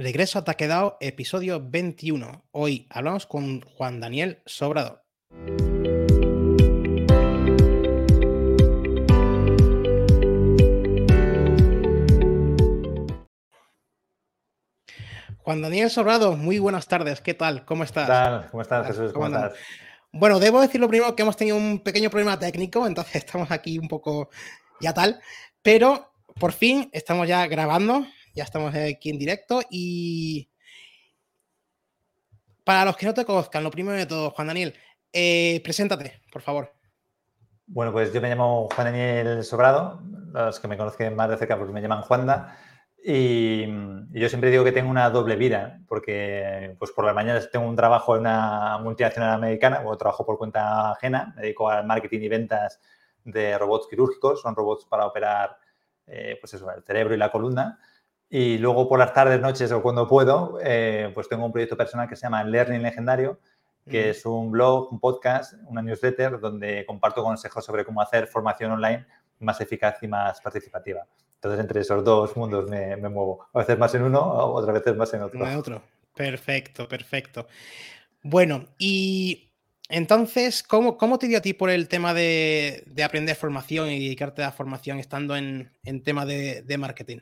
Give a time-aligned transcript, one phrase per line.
[0.00, 2.44] Regreso a Taquedao, episodio 21.
[2.52, 5.02] Hoy hablamos con Juan Daniel Sobrador.
[15.38, 17.20] Juan Daniel Sobrado, muy buenas tardes.
[17.20, 17.64] ¿Qué tal?
[17.64, 18.06] ¿Cómo estás?
[18.06, 18.50] ¿Qué tal?
[18.52, 19.12] ¿Cómo estás, Jesús?
[19.12, 19.54] ¿Cómo, estás?
[20.12, 23.80] Bueno, debo decir lo primero que hemos tenido un pequeño problema técnico, entonces estamos aquí
[23.80, 24.30] un poco
[24.80, 25.20] ya tal,
[25.60, 30.48] pero por fin estamos ya grabando, ya estamos aquí en directo y
[32.64, 34.74] para los que no te conozcan, lo primero de todo, Juan Daniel,
[35.12, 36.72] eh, preséntate, por favor.
[37.66, 41.56] Bueno, pues yo me llamo Juan Daniel Sobrado, los que me conocen más de cerca
[41.56, 42.56] porque me llaman Juanda.
[43.02, 43.66] Y,
[44.10, 47.76] yo siempre digo que tengo una doble vida, porque pues por las mañanas tengo un
[47.76, 52.28] trabajo en una multinacional americana, o trabajo por cuenta ajena, me dedico al marketing y
[52.28, 52.80] ventas
[53.24, 55.56] de robots quirúrgicos, son robots para operar
[56.06, 57.78] eh, pues el cerebro y la columna.
[58.30, 62.08] Y luego por las tardes, noches o cuando puedo, eh, pues tengo un proyecto personal
[62.08, 63.40] que se llama Learning Legendario,
[63.88, 68.72] que es un blog, un podcast, una newsletter donde comparto consejos sobre cómo hacer formación
[68.72, 69.06] online
[69.40, 71.06] más eficaz y más participativa.
[71.36, 73.46] Entonces, entre esos dos mundos me, muevo.
[73.54, 75.46] A veces más en uno, otras veces más en otro.
[75.46, 75.82] En otro.
[76.14, 77.46] Perfecto, perfecto.
[78.22, 79.52] Bueno, y
[79.88, 84.42] entonces, ¿cómo, cómo te dio a ti por el tema de, aprender formación y dedicarte
[84.42, 85.70] a la formación estando en,
[86.02, 87.18] tema de, marketing?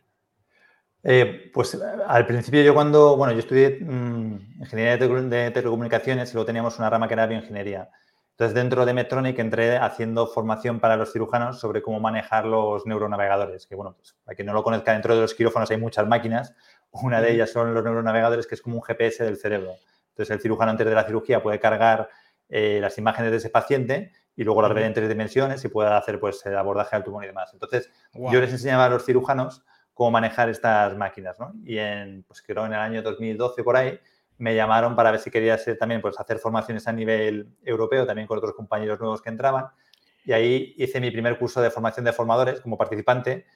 [1.08, 6.46] Eh, pues al principio yo cuando, bueno, yo estudié mm, ingeniería de, telecomunicaciones y luego
[6.46, 7.88] teníamos una rama que era bioingeniería.
[8.32, 13.68] Entonces, dentro de Medtronic entré haciendo formación para los cirujanos sobre cómo manejar los neuronavegadores,
[13.68, 16.54] que bueno, pues, para quien no lo conozca, dentro de los quirófanos hay muchas máquinas.
[16.90, 19.74] Una de ellas son los neuronavegadores, que es como un GPS del cerebro.
[20.08, 22.10] Entonces, el cirujano antes de la cirugía puede cargar
[22.48, 25.88] eh, las imágenes de ese paciente y luego las ve en tres dimensiones y puede
[25.90, 27.50] hacer pues, el abordaje al tumor y demás.
[27.52, 29.62] Entonces, yo les enseñaba a los cirujanos
[29.96, 31.54] cómo manejar estas máquinas, ¿no?
[31.64, 33.98] Y en, pues creo en el año 2012 por ahí,
[34.36, 38.28] me llamaron para ver si quería ser también, pues hacer formaciones a nivel europeo, también
[38.28, 39.68] con otros compañeros nuevos que entraban.
[40.26, 43.46] Y ahí hice mi primer curso de formación de formadores como participante.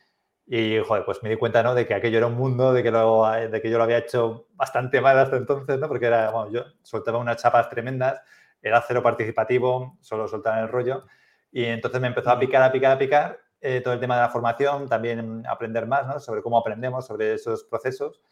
[0.47, 1.75] Y, joder, pues me di cuenta, ¿no?
[1.75, 4.47] De que aquello era un mundo, de que, lo, de que yo lo había hecho
[4.55, 5.89] bastante mal hasta entonces, ¿no?
[5.89, 8.23] Porque era, bueno, yo soltaba unas chapas tremendas,
[8.63, 11.05] era cero participativo, solo soltaba el rollo.
[11.53, 14.23] Y entonces me empezó a picar, a picar, a picar eh, todo el tema de
[14.23, 16.21] la formación, también aprender más, ¿no?
[16.21, 18.23] Sobre cómo aprendemos, sobre esos procesos.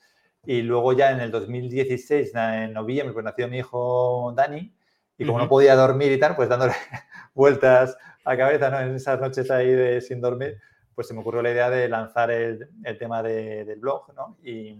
[0.44, 4.72] Y luego ya en el 2016, en noviembre, pues nació mi hijo Dani,
[5.18, 6.72] y como no podía dormir y tal, pues dándole
[7.34, 8.80] vueltas a cabeza, ¿no?
[8.80, 10.60] En esas noches ahí de, sin dormir,
[10.94, 14.36] pues se me ocurrió la idea de lanzar el, el tema de, del blog, ¿no?
[14.42, 14.78] Y,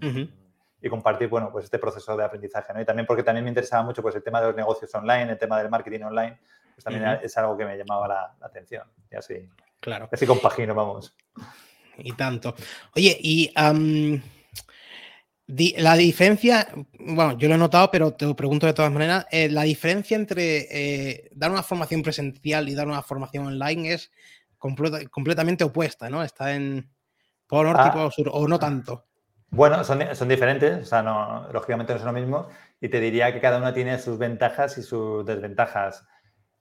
[0.80, 2.80] y, compartir, bueno, pues este proceso de aprendizaje, ¿no?
[2.80, 5.38] Y también porque también me interesaba mucho, pues el tema de los negocios online, el
[5.38, 6.38] tema del marketing online,
[6.74, 8.84] pues también es algo que me llamaba la, atención.
[9.10, 9.48] Y así,
[9.80, 10.08] claro.
[10.12, 11.14] así compagino, vamos.
[11.98, 12.54] Y tanto.
[12.94, 13.52] Oye, y
[15.78, 16.68] la diferencia,
[16.98, 20.16] bueno, yo lo he notado, pero te lo pregunto de todas maneras, eh, la diferencia
[20.16, 24.10] entre eh, dar una formación presencial y dar una formación online es
[24.58, 26.22] completamente opuesta, ¿no?
[26.22, 26.90] Está en
[27.46, 27.92] polo norte y ah.
[27.92, 29.06] polo sur, o no tanto.
[29.50, 32.48] Bueno, son, son diferentes, o sea, no, lógicamente no son lo mismo,
[32.80, 36.04] y te diría que cada una tiene sus ventajas y sus desventajas.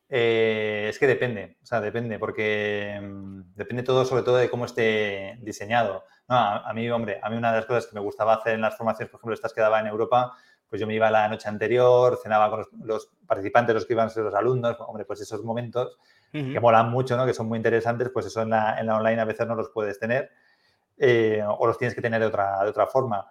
[0.10, 4.66] Eh, es que depende, o sea, depende, porque mm, depende todo sobre todo de cómo
[4.66, 6.06] esté diseñado.
[6.30, 8.62] No, a, mí, hombre, a mí una de las cosas que me gustaba hacer en
[8.62, 10.34] las formaciones, por ejemplo, estas que daba en Europa,
[10.70, 14.10] pues yo me iba la noche anterior, cenaba con los, participantes, los que iban a
[14.10, 15.98] ser los alumnos, hombre, pues esos momentos
[16.32, 17.26] que molan mucho, ¿no?
[17.26, 19.70] Que son muy interesantes, pues eso en la, en la online a veces no los
[19.70, 20.30] puedes tener
[20.98, 23.26] eh, o los tienes que tener de otra, de otra forma.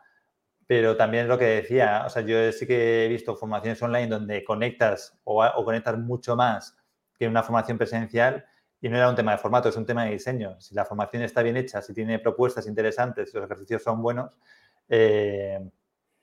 [0.67, 4.45] Pero también lo que decía, o sea, yo sí que he visto formaciones online donde
[4.45, 6.77] conectas o, o conectas mucho más
[7.19, 8.45] que una formación presencial
[8.81, 10.61] y no era un tema de formato, es un tema de diseño.
[10.61, 14.33] Si la formación está bien hecha, si tiene propuestas interesantes, si los ejercicios son buenos,
[14.89, 15.71] eh,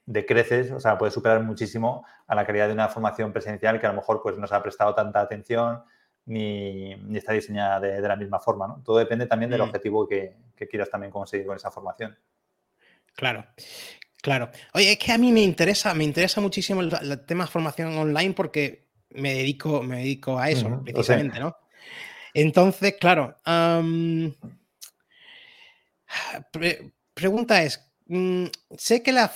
[0.06, 3.90] decreces, o sea, puedes superar muchísimo a la calidad de una formación presencial que a
[3.90, 5.84] lo mejor pues, no se ha prestado tanta atención
[6.26, 8.68] ni, está diseñada de, la misma forma.
[8.68, 8.82] ¿no?
[8.84, 9.66] Todo depende también del mm.
[9.66, 10.36] objetivo que,
[10.70, 12.18] quieras también conseguir con esa formación.
[13.16, 13.46] Claro.
[14.24, 14.50] Claro.
[14.74, 18.34] Oye, es que a mí me interesa, me interesa muchísimo el, tema de formación online
[18.34, 21.58] porque me dedico, me dedico a eso, precisamente, ¿no?
[22.34, 23.36] Entonces, claro,
[27.14, 28.46] pregunta es, mm,
[28.78, 29.30] sé que la,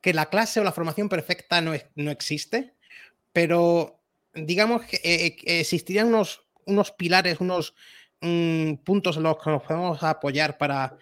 [0.00, 2.76] que la clase o la formación perfecta no, no existe,
[3.32, 4.00] pero
[4.32, 7.74] digamos que eh, eh, existirían unos, unos pilares, unos
[8.20, 10.96] mm, puntos en los que nos podemos apoyar para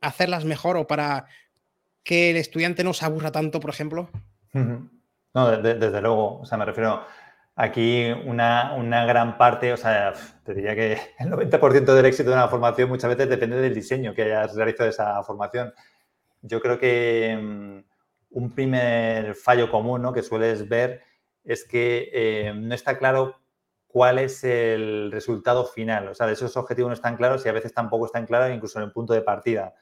[0.00, 1.26] hacerlas mejor o para
[2.04, 4.08] que el estudiante no se aburra tanto, por ejemplo.
[4.52, 7.04] No, desde luego, o sea, me refiero
[7.56, 10.12] Aquí una, una, gran parte, o sea,
[10.42, 14.12] te diría que el 90% del éxito de una formación muchas veces depende del diseño
[14.12, 15.72] que hayas realizado esa formación.
[16.42, 17.78] Yo creo que mm,
[18.30, 20.12] un primer fallo común ¿no?
[20.12, 21.02] que sueles ver
[21.44, 23.36] es que eh, no está claro
[23.86, 26.08] cuál es el resultado final.
[26.08, 28.86] O sea, esos objetivos no están claros y a veces tampoco están claros incluso en
[28.86, 29.74] el punto de partida.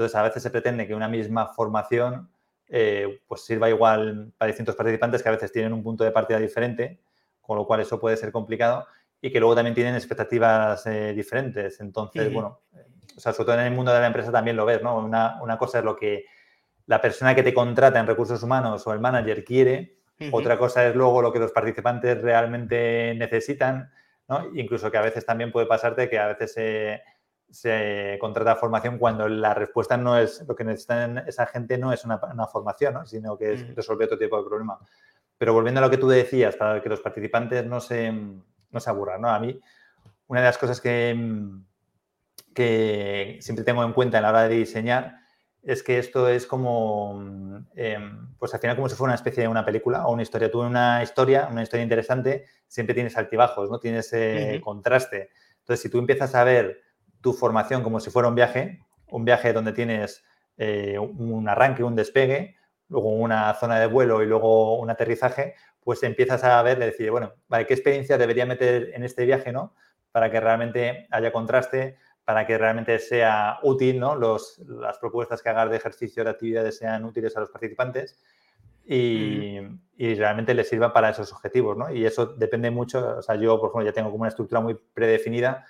[0.00, 2.30] Entonces, a veces se pretende que una misma formación
[2.68, 6.38] eh, pues sirva igual para distintos participantes que a veces tienen un punto de partida
[6.38, 7.02] diferente,
[7.42, 8.86] con lo cual eso puede ser complicado
[9.20, 11.80] y que luego también tienen expectativas eh, diferentes.
[11.80, 12.60] Entonces, bueno,
[13.14, 14.96] o sea, sobre todo en el mundo de la empresa también lo ves, ¿no?
[14.96, 16.24] Una, una cosa es lo que
[16.86, 19.98] la persona que te contrata en recursos humanos o el manager quiere,
[20.32, 23.92] otra cosa es luego lo que los participantes realmente necesitan,
[24.28, 24.48] ¿no?
[24.54, 27.02] Incluso que a veces también puede pasarte que a veces se,
[27.50, 32.04] se contrata formación cuando la respuesta no es lo que necesitan esa gente no es
[32.04, 33.06] una, formación, ¿no?
[33.06, 34.78] sino que es resolver otro tipo de problema.
[35.36, 38.90] Pero volviendo a lo que tú decías, para que los participantes no se, no se
[38.90, 39.30] aburran, ¿no?
[39.30, 39.58] A mí,
[40.26, 41.16] una de las cosas que,
[42.54, 45.20] que siempre tengo en cuenta a la hora de diseñar
[45.62, 47.22] es que esto es como,
[47.74, 50.50] em, pues al final como si fuera una especie de una película o una historia.
[50.50, 53.78] Tú en una historia, una historia interesante, siempre tienes altibajos, ¿no?
[53.78, 55.30] Tienes ese contraste.
[55.58, 56.82] Entonces, si tú empiezas a ver
[57.20, 60.24] tu formación como si fuera un viaje, un viaje donde tienes
[60.56, 62.56] eh, un arranque, un despegue,
[62.88, 67.32] luego una zona de vuelo y luego un aterrizaje, pues empiezas a ver, decir, bueno,
[67.48, 69.74] vale, ¿qué experiencia debería meter en este viaje, ¿no?
[70.12, 74.16] Para que realmente haya contraste, para que realmente sea útil, ¿no?
[74.16, 78.18] Los, las propuestas que hagas de ejercicio, de actividades sean útiles a los participantes
[78.84, 79.58] y,
[79.96, 81.92] y, realmente les sirva para esos objetivos, ¿no?
[81.92, 84.74] Y eso depende mucho, o sea, yo, por ejemplo, ya tengo como una estructura muy
[84.74, 85.64] predefinida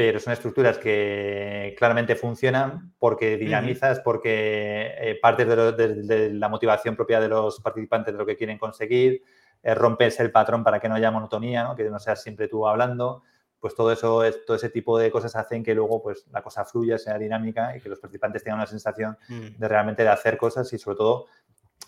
[0.00, 7.20] pero son estructuras que claramente funcionan porque dinamizas, porque eh, partes de, la motivación propia
[7.20, 9.22] de los participantes de lo que quieren conseguir,
[9.62, 11.76] eh, rompes el patrón para que no haya monotonía, ¿no?
[11.76, 13.24] que no seas siempre tú hablando,
[13.58, 16.96] pues todo eso, todo ese tipo de cosas hacen que luego pues, la cosa fluya,
[16.96, 19.58] sea dinámica y que los participantes tengan una sensación mm.
[19.58, 21.26] de realmente de hacer cosas y sobre todo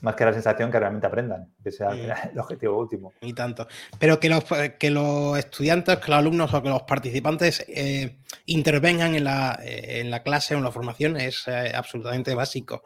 [0.01, 1.91] más que la sensación que realmente aprendan, que sea
[2.33, 3.13] el objetivo último.
[3.21, 3.67] Y tanto.
[3.99, 4.45] Pero que los,
[4.79, 10.11] que los estudiantes, que los alumnos o que los participantes eh, intervengan en la, en
[10.11, 12.83] la, clase o en la formación es eh, absolutamente básico,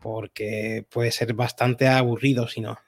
[0.00, 2.78] porque puede ser bastante aburrido si no.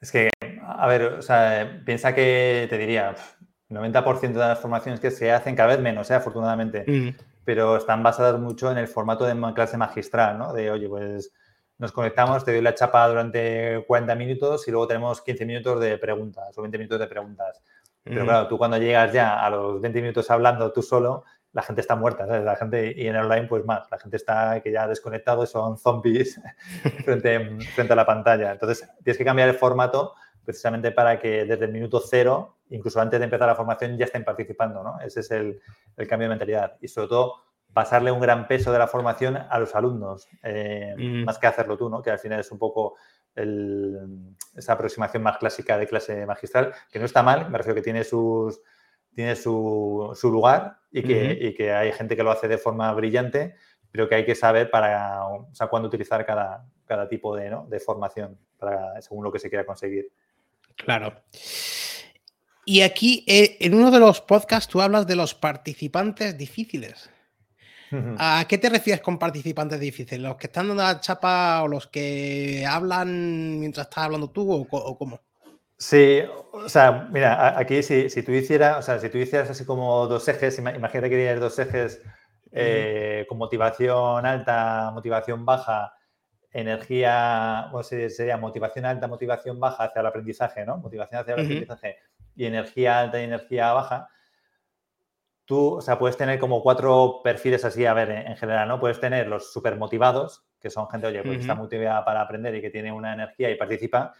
[0.00, 0.30] Es que,
[0.62, 3.14] a ver, o sea, piensa que te diría,
[3.70, 6.14] 90% de las formaciones que se hacen cada vez menos, ¿eh?
[6.14, 7.14] afortunadamente,
[7.44, 10.52] pero están basadas mucho en el formato de clase magistral, ¿no?
[10.52, 11.32] De, oye, pues
[11.78, 15.98] nos conectamos, te doy la chapa durante 40 minutos y luego tenemos 15 minutos de
[15.98, 17.62] preguntas o 20 minutos de preguntas.
[18.02, 21.80] Pero claro, tú cuando llegas ya a los 20 minutos hablando tú solo, la gente
[21.80, 22.44] está muerta, ¿sabes?
[22.44, 25.76] La gente, y en online, pues más, la gente está que ya ha desconectado, son
[25.76, 26.40] zombies
[27.04, 28.52] frente, frente a la pantalla.
[28.52, 30.14] Entonces, tienes que cambiar el formato
[30.44, 34.22] precisamente para que desde el minuto cero, incluso antes de empezar la formación, ya estén
[34.22, 35.00] participando, ¿no?
[35.00, 35.60] Ese es el,
[35.96, 36.76] el cambio de mentalidad.
[36.80, 37.34] Y sobre todo,
[37.76, 41.24] pasarle un gran peso de la formación a los alumnos, eh, mm.
[41.24, 42.00] más que hacerlo tú, ¿no?
[42.00, 42.96] Que al final es un poco
[43.34, 48.02] esa aproximación más clásica de clase magistral, que no está mal, me refiero que tiene
[48.02, 48.62] sus
[49.14, 53.56] tiene su, lugar y que, que, hay gente que lo hace de forma brillante,
[53.90, 57.66] pero que hay que saber para, o sea, cuándo utilizar cada, cada tipo de, ¿no?
[57.68, 60.10] de formación para, según lo que se quiera conseguir.
[60.76, 61.12] Claro.
[62.64, 67.10] Y aquí, eh, en uno de los podcasts, tú hablas de los participantes difíciles.
[68.18, 70.20] ¿A qué te refieres con participantes difíciles?
[70.20, 74.98] ¿Los que están dando la chapa o los que hablan mientras estás hablando tú o,
[74.98, 75.20] cómo?
[75.78, 80.06] Sí, o sea, mira, aquí si, tú hicieras, o sea, si tú hicieras así como
[80.06, 82.02] dos ejes, imagínate que tienes dos ejes
[82.52, 85.92] eh, con motivación alta, motivación baja,
[86.50, 90.78] energía, o sea, sería motivación alta, motivación baja hacia el aprendizaje, ¿no?
[90.78, 91.96] Motivación hacia el aprendizaje
[92.34, 94.08] y energía alta y energía baja
[95.46, 98.78] tú, o sea, puedes tener como cuatro perfiles así, a ver, en, general, ¿no?
[98.78, 102.60] Puedes tener los súper motivados, que son gente, oye, pues está motivada para aprender y
[102.60, 104.12] que tiene una energía y participa,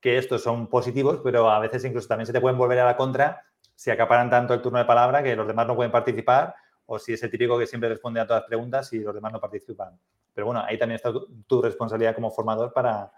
[0.00, 2.96] que estos son positivos, pero a veces incluso también se te pueden volver a la
[2.96, 3.42] contra
[3.74, 7.14] si acaparan tanto el turno de palabra que los demás no pueden participar o si
[7.14, 9.98] es el típico que siempre responde a todas las preguntas y los demás no participan.
[10.34, 11.10] Pero bueno, ahí también está
[11.46, 13.10] tu, responsabilidad como formador para,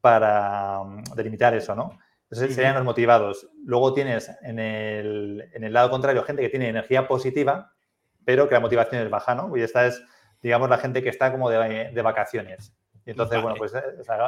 [0.00, 1.98] para mm, delimitar eso, ¿no?
[2.30, 3.48] Entonces serían los motivados.
[3.64, 7.72] Luego tienes en el, en el, lado contrario gente que tiene energía positiva,
[8.24, 9.56] pero que la motivación es baja, ¿no?
[9.56, 10.02] Y esta es,
[10.42, 12.74] digamos, la gente que está como de, de vacaciones.
[13.06, 13.82] Y entonces, bueno, pues eh,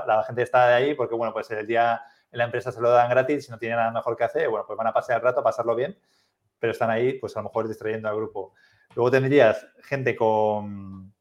[0.07, 2.91] la, gente está de ahí porque, bueno, pues el día en la empresa se lo
[2.91, 5.23] dan gratis, y no tienen nada mejor que hacer, bueno, pues van a pasar el
[5.23, 5.99] rato, a pasarlo bien,
[6.59, 8.53] pero están ahí, pues a lo mejor distrayendo al grupo.
[8.95, 11.12] Luego tendrías gente con,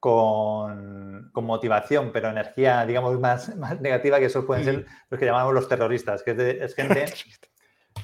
[0.00, 5.54] con, motivación, pero energía, digamos, más, más negativa, que esos pueden ser los que llamamos
[5.54, 7.06] los terroristas, que es, gente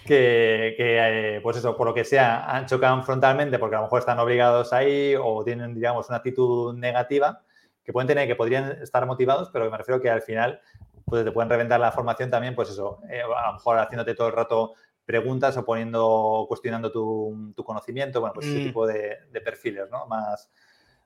[0.07, 4.01] que, eh, pues eso, por lo que sea, han chocado frontalmente porque a lo mejor
[4.01, 7.43] están obligados ahí o tienen, digamos, una actitud negativa,
[7.83, 10.61] que pueden tener, que podrían estar motivados, pero me refiero que al final
[11.05, 14.29] pues te pueden reventar la formación también, pues eso, eh, a lo mejor haciéndote todo
[14.29, 14.75] el rato
[15.05, 18.65] preguntas o poniendo, cuestionando tu, conocimiento, bueno, pues ese mm.
[18.65, 20.07] tipo de, perfiles, ¿no?
[20.07, 20.51] Más,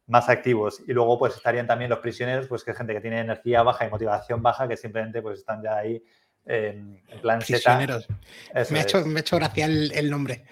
[0.09, 0.83] más activos.
[0.87, 3.87] Y luego, pues estarían también los prisioneros, pues que es gente que tiene energía baja
[3.87, 6.03] y motivación baja, que simplemente pues están ya ahí
[6.49, 8.09] en plan prisioneros.
[8.71, 10.45] Me ha, hecho, me, ha hecho, gracia el, nombre.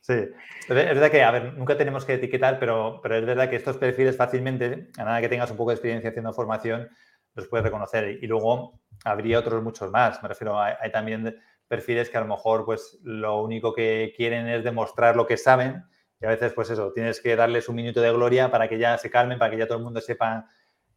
[0.00, 3.56] Sí, es verdad que, a ver, nunca tenemos que etiquetar, pero, pero es verdad que
[3.56, 6.88] estos perfiles fácilmente, a nada que tengas un poco de experiencia haciendo formación,
[7.34, 8.18] los puedes reconocer.
[8.20, 10.20] Y luego habría otros muchos más.
[10.22, 11.38] Me refiero, hay, hay también
[11.68, 15.84] perfiles que a lo mejor pues lo único que quieren es demostrar lo que saben
[16.20, 18.98] y a veces pues eso, tienes que darles un minuto de gloria para que ya
[18.98, 20.46] se calmen, para que ya todo el mundo sepa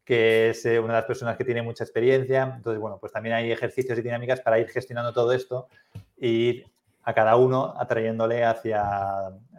[0.04, 2.54] que es eh, una de las personas que tiene mucha experiencia.
[2.58, 5.68] Entonces, bueno, pues también hay ejercicios y dinámicas para ir gestionando todo esto
[6.18, 6.64] y
[7.04, 8.84] a cada uno atrayéndole hacia,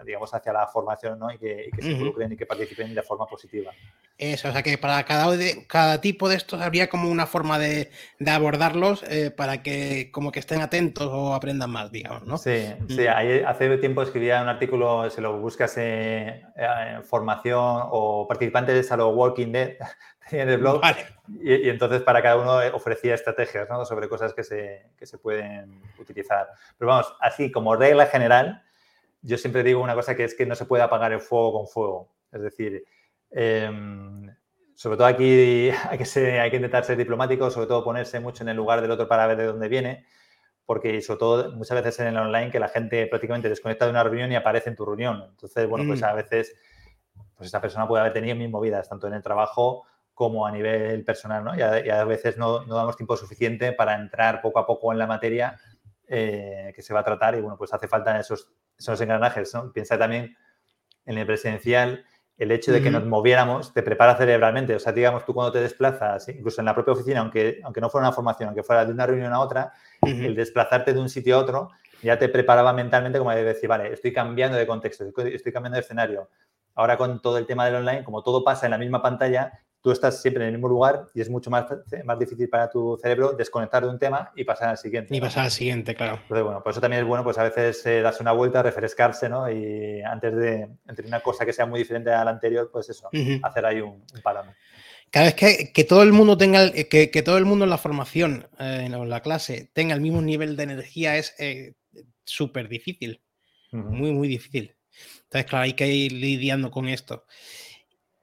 [0.05, 1.33] digamos, hacia la formación ¿no?
[1.33, 3.73] y que, se involucren y que participen de forma positiva.
[4.19, 5.27] Eso, o sea que para cada,
[5.67, 7.91] cada tipo de estos habría como una forma de,
[8.25, 12.39] abordarlos eh, para que como que estén atentos o aprendan más, digamos, ¿no?
[12.39, 13.07] Sí, sí.
[13.09, 19.51] hace tiempo escribía un artículo, se lo buscas en formación o participantes a lo Walking
[19.51, 19.77] Dead,
[20.31, 20.81] en el blog.
[21.29, 26.49] Y, entonces para cada uno ofrecía estrategias sobre cosas que se, que se pueden utilizar.
[26.79, 28.63] Pero vamos, así como regla general,
[29.23, 31.69] yo siempre digo una cosa que es que no se puede apagar el fuego con
[31.69, 32.13] fuego.
[32.33, 32.85] Es decir,
[33.31, 34.35] em,
[34.75, 38.49] sobre todo aquí hay que, hay que intentar ser diplomático, sobre todo ponerse mucho en
[38.49, 40.07] el lugar del otro para ver de dónde viene,
[40.67, 44.03] porque sobre todo muchas veces en el online que la gente prácticamente desconecta de una
[44.03, 45.25] reunión y aparece en tu reunión.
[45.31, 46.05] Entonces, bueno, pues mm.
[46.05, 46.55] a veces
[47.37, 51.05] pues esa persona puede haber tenido mil movidas, tanto en el trabajo como a nivel
[51.05, 51.57] personal, ¿no?
[51.57, 55.59] Y a, veces no, damos tiempo suficiente para entrar poco a poco en la materia
[56.07, 59.73] eh, que se va a tratar y, bueno, pues hace falta esos, esos engranajes, ¿no?
[59.73, 60.37] Piensa también
[61.07, 62.05] en el presidencial,
[62.39, 64.75] el hecho de que nos moviéramos te prepara cerebralmente.
[64.75, 67.89] O sea, digamos, tú cuando te desplazas, incluso en la propia oficina, aunque, aunque no
[67.89, 71.37] fuera una formación, aunque fuera de una reunión a otra, el desplazarte de un sitio
[71.37, 71.71] a otro
[72.03, 75.83] ya te preparaba mentalmente como de decir, vale, estoy cambiando de contexto, estoy cambiando de
[75.83, 76.29] escenario.
[76.75, 79.91] Ahora con todo el tema del online, como todo pasa en la misma pantalla, tú
[79.91, 81.67] estás siempre en el mismo lugar y es mucho más,
[82.05, 85.15] más difícil para tu cerebro desconectar de un tema y pasar al siguiente.
[85.15, 86.21] Y pasar al siguiente, claro.
[86.23, 89.29] Entonces, bueno, por eso también es bueno, pues a veces eh, darse una vuelta, refrescarse,
[89.29, 89.51] ¿no?
[89.51, 93.11] Y antes de entre una cosa que sea muy diferente a la anterior, pues eso,
[93.43, 94.47] hacer ahí un, un parón.
[95.11, 97.77] Cada vez que, que, todo el mundo tenga, que, que, todo el mundo en la
[97.77, 101.75] formación, eh, en la clase, tenga el mismo nivel de energía es eh,
[102.25, 103.21] súper difícil.
[103.73, 104.75] Muy, muy difícil.
[105.25, 107.25] Entonces, claro, hay que ir lidiando con esto.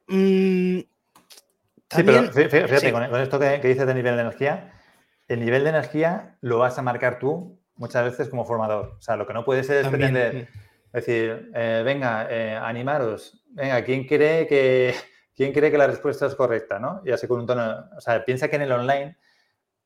[0.07, 0.79] Mm,
[1.89, 4.73] sí, pero fíjate, Con, esto que, dices de nivel de energía,
[5.27, 8.95] el nivel de energía lo vas a marcar tú muchas veces como formador.
[8.97, 10.47] O sea, lo que no puede ser es pretender,
[10.91, 14.93] decir, eh, venga, eh, animaros, venga, ¿quién cree que,
[15.35, 16.79] quién cree que la respuesta es correcta?
[16.79, 17.01] ¿no?
[17.05, 19.17] Y así con un tono, o sea, piensa que en el online,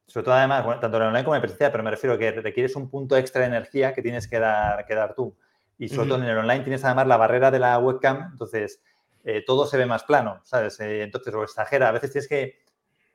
[0.07, 2.31] sobre todo además, tanto en el online como en presencial, pero me refiero a que
[2.31, 5.36] requieres un punto extra de energía que tienes que dar, que dar tú.
[5.77, 8.81] Y sobre todo en el online tienes además la barrera de la webcam, entonces
[9.24, 10.80] eh, todo se ve más plano, ¿sabes?
[10.80, 11.89] Eh, entonces lo exagera.
[11.89, 12.60] A veces tienes que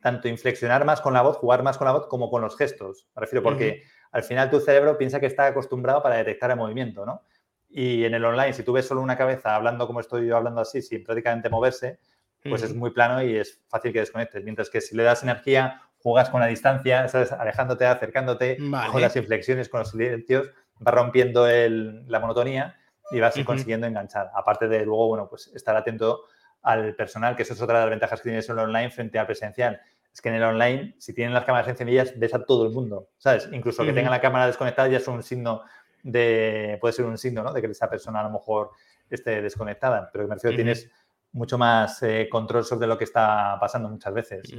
[0.00, 3.06] tanto inflexionar más con la voz, jugar más con la voz, como con los gestos.
[3.14, 7.04] Me refiero porque al final tu cerebro piensa que está acostumbrado para detectar el movimiento,
[7.04, 7.22] ¿no?
[7.68, 10.62] Y en el online, si tú ves solo una cabeza hablando como estoy yo hablando
[10.62, 11.98] así, sin prácticamente moverse,
[12.42, 14.42] pues es muy plano y es fácil que desconectes.
[14.44, 17.32] Mientras que si le das energía, juegas con la distancia, ¿sabes?
[17.32, 18.56] alejándote, acercándote,
[18.90, 20.50] con las inflexiones, con los silencios,
[20.86, 22.76] va rompiendo la monotonía
[23.10, 24.30] y vas consiguiendo enganchar.
[24.34, 26.24] Aparte de luego, bueno, pues estar atento
[26.62, 29.18] al personal, que eso es otra de las ventajas que tienes en el online frente
[29.18, 29.80] al presencial.
[30.12, 33.10] Es que en el online, si tienen las cámaras encendidas, ves a todo el mundo,
[33.18, 33.48] ¿sabes?
[33.52, 35.62] Incluso que tengan la cámara desconectada ya es un signo
[36.02, 37.52] de, puede ser un signo, ¿no?
[37.52, 38.70] De que esa persona a lo mejor
[39.08, 40.90] esté desconectada, pero que me refiero, tienes
[41.32, 44.52] mucho más eh, control sobre lo que está pasando muchas veces.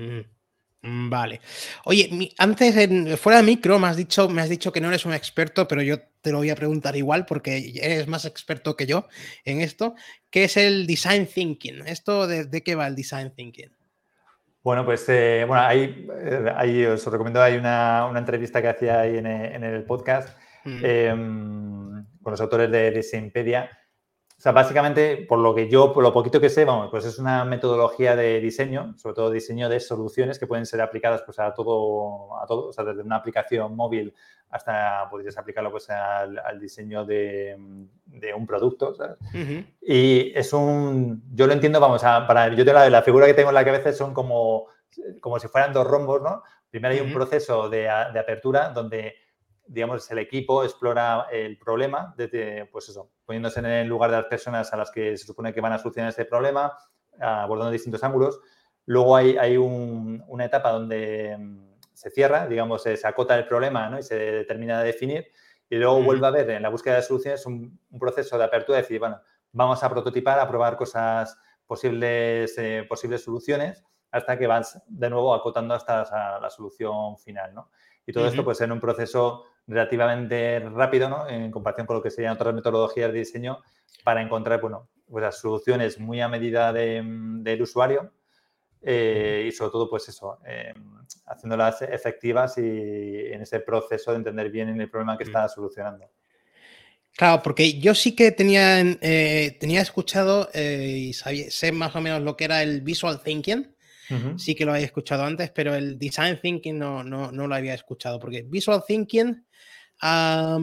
[0.81, 1.41] Mm, vale.
[1.85, 5.05] Oye, antes, en, fuera de micro, me has, dicho, me has dicho que no eres
[5.05, 8.85] un experto, pero yo te lo voy a preguntar igual porque eres más experto que
[8.85, 9.07] yo
[9.43, 9.95] en esto.
[10.29, 11.85] ¿Qué es el design thinking?
[11.85, 13.71] ¿Esto de, qué va el design thinking?
[14.63, 19.01] Bueno, pues eh, bueno, ahí, eh, ahí, os recomiendo, hay una, una, entrevista que hacía
[19.01, 20.85] ahí en, en el podcast mm.
[20.85, 23.78] em, con los autores de Designpedia
[24.39, 27.19] o sea, básicamente, por lo que yo, por lo poquito que sé, vamos, pues es
[27.19, 31.53] una metodología de diseño, sobre todo diseño de soluciones que pueden ser aplicadas pues, a
[31.53, 34.13] todo, a todo, o sea, desde una aplicación móvil
[34.49, 37.53] hasta podrías aplicarlo pues al, diseño de,
[38.33, 39.17] un producto, ¿sabes?
[39.81, 43.33] Y es un, yo lo entiendo, vamos, a, para, yo tengo la, la, figura que
[43.33, 44.67] tengo en la cabeza son como,
[45.19, 46.43] como si fueran dos rombos, ¿no?
[46.69, 47.79] Primero hay un proceso de,
[48.13, 49.15] de apertura donde
[49.69, 54.25] digamos, el equipo explora el problema desde, pues eso, poniéndose en el lugar de las
[54.25, 56.75] personas a las que se supone que van a solucionar ese problema,
[57.19, 58.39] abordando distintos ángulos.
[58.85, 63.99] Luego hay, hay una etapa donde mm, se cierra, digamos, se, acota el problema ¿no?
[63.99, 65.27] y se termina de definir.
[65.69, 68.81] Y luego vuelve a ver en la búsqueda de soluciones un, proceso de apertura, de
[68.81, 69.21] decir, bueno,
[69.51, 75.35] vamos a prototipar, a probar cosas, posibles, eh, posibles soluciones, hasta que vas de nuevo
[75.35, 77.53] acotando hasta la, solución final.
[77.53, 77.69] ¿no?
[78.07, 81.29] Y todo esto pues en un proceso relativamente rápido, ¿no?
[81.29, 83.59] En comparación con lo que serían otras metodologías de diseño
[84.03, 88.11] para encontrar, bueno, pues las soluciones muy a medida del usuario
[88.81, 90.73] eh, y sobre todo, pues eso, eh,
[91.27, 96.09] haciéndolas efectivas y en ese proceso de entender bien el problema que está solucionando.
[97.15, 102.35] Claro, porque yo sí que tenía, eh, tenía escuchado y sé más o menos lo
[102.37, 103.75] que era el visual thinking.
[104.37, 107.75] Sí que lo había escuchado antes, pero el design thinking no, no, no lo había
[107.75, 108.19] escuchado.
[108.19, 109.45] Porque visual thinking
[110.01, 110.55] a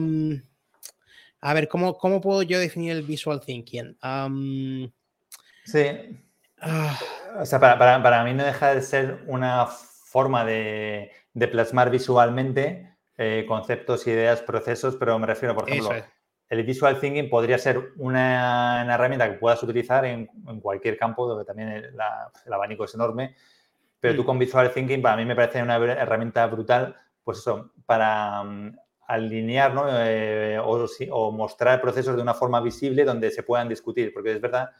[1.53, 3.97] ver, ¿cómo, ¿cómo, puedo yo definir el visual thinking?
[5.65, 5.83] sí.
[6.59, 6.97] Ah.
[7.39, 12.97] O sea, para, para, mí no deja de ser una forma de, de plasmar visualmente
[13.17, 15.91] eh, conceptos, ideas, procesos, pero me refiero, por ejemplo,
[16.49, 21.45] el visual thinking podría ser una, herramienta que puedas utilizar en, en cualquier campo, donde
[21.45, 21.95] también el,
[22.51, 23.35] abanico es enorme,
[23.99, 24.25] pero tú mm.
[24.25, 28.43] con visual thinking para mí me parece una herramienta brutal, pues eso, para
[29.07, 29.73] alinear
[30.05, 34.71] eh, o, mostrar procesos de una forma visible donde se puedan discutir, porque es verdad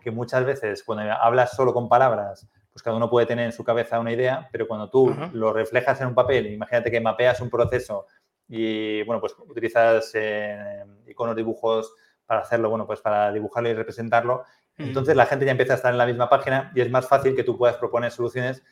[0.00, 3.64] que muchas veces cuando hablas solo con palabras, pues cada uno puede tener en su
[3.64, 7.50] cabeza una idea, pero cuando tú lo reflejas en un papel, imagínate que mapeas un
[7.50, 8.06] proceso
[8.48, 11.92] y, bueno, pues utilizas eh, iconos, dibujos
[12.26, 14.44] para hacerlo, bueno, pues para dibujarlo y representarlo,
[14.76, 17.34] entonces la gente ya empieza a estar en la misma página y es más fácil
[17.34, 18.62] que tú puedas proponer soluciones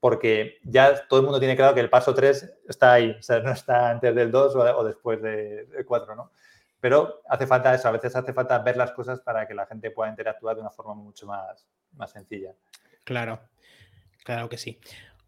[0.00, 3.40] porque ya todo el mundo tiene claro que el paso 3 está ahí, o sea,
[3.40, 6.30] no está antes del 2 o, después del 4, ¿no?
[6.80, 9.90] Pero hace falta eso, a veces hace falta ver las cosas para que la gente
[9.90, 12.52] pueda interactuar de una forma mucho más, más sencilla.
[13.02, 13.40] Claro,
[14.24, 14.78] claro que sí.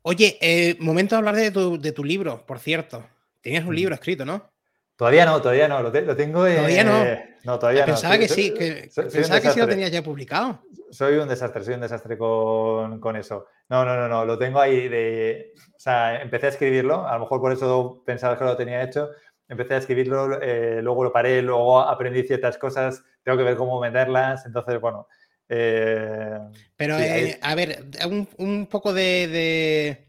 [0.03, 3.05] Oye, eh, momento de hablar de tu, de tu, libro, por cierto.
[3.41, 3.77] Tenías un mm.
[3.77, 4.51] libro escrito, ¿no?
[4.99, 6.43] Todavía no, todavía no, lo, tengo.
[6.43, 7.05] todavía no.
[7.45, 10.61] No, todavía pensaba que sí, que, pensaba que sí lo tenías ya publicado.
[10.91, 13.47] Soy un desastre, soy un desastre con, con, eso.
[13.69, 15.53] No, no, no, no, lo tengo ahí de.
[15.77, 19.11] O sea, empecé a escribirlo, a lo mejor por eso pensaba que lo tenía hecho.
[19.49, 23.81] Empecé a escribirlo, eh, luego lo paré, luego aprendí ciertas cosas, tengo que ver cómo
[23.81, 25.07] meterlas, entonces, bueno.
[25.49, 26.41] Eh,
[26.77, 30.09] Pero, eh, a ver, un, un poco de.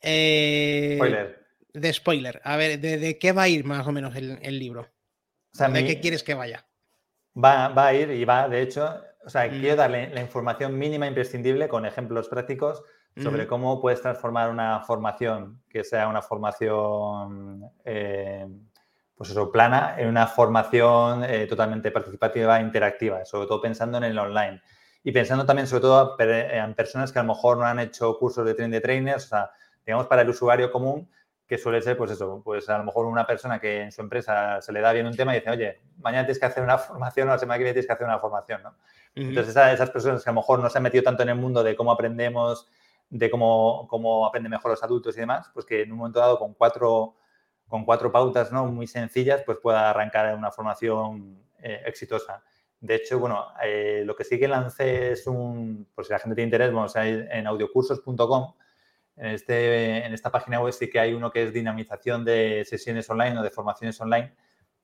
[0.00, 1.39] de Spoiler
[1.72, 2.40] de spoiler.
[2.44, 4.88] A ver, ¿de, qué va a ir más o menos el, libro?
[5.52, 6.66] ¿De qué quieres que vaya?
[7.36, 9.78] Va, a ir y va, de hecho, o sea, quiero mm.
[9.78, 12.82] darle la información mínima imprescindible con ejemplos prácticos
[13.16, 18.46] sobre cómo puedes transformar una formación que sea una formación, eh,
[19.14, 24.04] pues eso, plana, en una formación eh, totalmente participativa e interactiva, sobre todo pensando en
[24.04, 24.62] el online.
[25.02, 28.44] Y pensando también, sobre todo, en personas que a lo mejor no han hecho cursos
[28.44, 29.50] de training de trainers, o sea,
[29.84, 31.08] digamos, para el usuario común,
[31.50, 34.62] que suele ser, pues eso, pues a lo mejor una persona que en su empresa
[34.62, 37.28] se le da bien un tema y dice, oye, mañana tienes que hacer una formación
[37.28, 38.76] o la semana que viene tienes que hacer una formación, ¿no?
[39.16, 41.64] Entonces, esas, personas que a lo mejor no se han metido tanto en el mundo
[41.64, 42.70] de cómo aprendemos,
[43.08, 46.38] de cómo, cómo aprenden mejor los adultos y demás, pues que en un momento dado
[46.38, 47.16] con cuatro,
[47.66, 48.66] con cuatro pautas ¿no?
[48.66, 52.44] muy sencillas, pues pueda arrancar una formación eh, exitosa.
[52.78, 56.36] De hecho, bueno, eh, lo que sí que lancé es un, por si la gente
[56.36, 58.52] tiene interés, vamos a ir en audiocursos.com,
[59.20, 63.08] en, este, en esta página web sí que hay uno que es dinamización de sesiones
[63.10, 64.32] online o de formaciones online,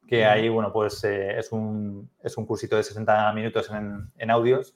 [0.07, 4.31] que ahí, bueno, pues eh, es, un, es un cursito de 60 minutos en, en,
[4.31, 4.75] audios,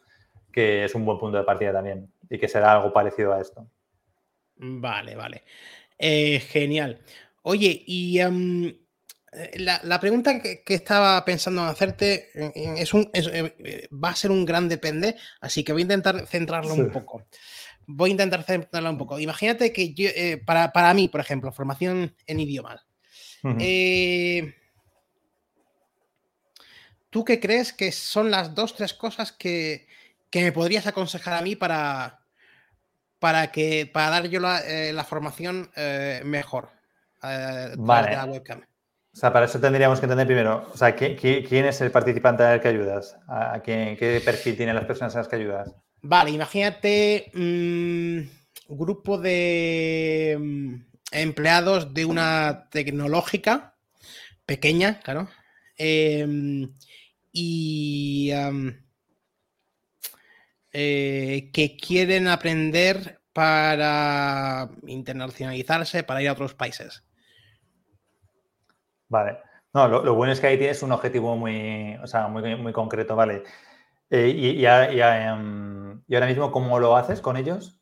[0.51, 3.67] que es un buen punto de partida también y que será algo parecido a esto.
[4.57, 5.45] Vale, vale.
[5.99, 6.99] Eh, genial.
[7.43, 8.67] Oye, y em,
[9.33, 12.31] eh, la, pregunta que, estaba pensando en hacerte
[12.81, 13.11] es un,
[13.93, 17.27] va a ser un gran depende, así que voy a intentar centrarlo un poco
[17.87, 19.19] voy a intentar centrarla un poco.
[19.19, 22.87] Imagínate que yo, eh, para, mí, por ejemplo, formación en idiomas.
[23.59, 24.55] Eh,
[27.09, 29.87] ¿Tú qué crees que son las dos, tres cosas que,
[30.33, 32.21] me podrías aconsejar a mí para,
[33.19, 35.71] para, que, para dar yo la, eh, formación
[36.25, 36.71] mejor
[37.23, 38.17] vale.
[38.17, 38.63] la webcam?
[39.13, 42.61] O sea, para eso tendríamos que entender primero, o sea, ¿quién, es el participante al
[42.61, 43.19] que ayudas?
[43.27, 45.75] ¿A quién, ¿Qué perfil tienen las personas a las que ayudas?
[46.03, 48.29] Vale, imagínate un
[48.69, 50.75] mm, grupo de mm,
[51.13, 53.75] empleados de una tecnológica
[54.47, 55.29] pequeña, claro,
[55.77, 56.75] em,
[57.33, 58.31] y
[60.73, 67.05] eh, que quieren aprender para internacionalizarse, para ir a otros países.
[69.09, 69.39] Vale.
[69.73, 73.15] No, lo, bueno es que ahí tienes un objetivo muy, o sea, muy, muy concreto,
[73.15, 73.45] ¿vale?
[74.11, 77.81] Eh, y, em, y, ahora mismo, ¿cómo lo haces con ellos?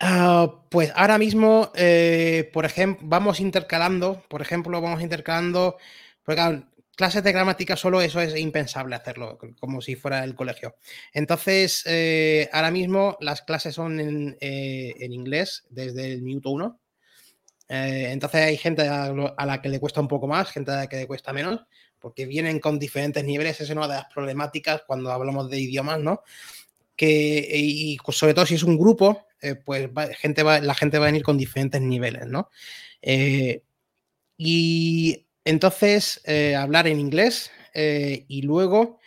[0.00, 5.76] Ah, pues ahora mismo, eh, por ejemplo, vamos intercalando, por ejemplo, vamos intercalando,
[6.24, 6.62] porque
[6.96, 10.76] clases de gramática solo eso es impensable hacerlo, como si fuera el colegio.
[11.12, 14.36] Entonces, eh, ahora mismo las clases son en,
[15.12, 16.80] inglés desde el minuto uno.
[17.68, 20.96] entonces hay gente a, la que le cuesta un poco más, gente a la que
[20.96, 21.66] le cuesta menos,
[22.04, 25.98] porque vienen con diferentes niveles, esa es una de las problemáticas cuando hablamos de idiomas,
[26.00, 26.20] ¿no?
[26.94, 29.88] Que, y sobre todo si es un grupo, eh, pues
[30.18, 32.50] gente va, la gente va a venir con diferentes niveles, ¿no?
[33.00, 33.62] Eh,
[34.36, 39.00] y entonces, eh, hablar en inglés y luego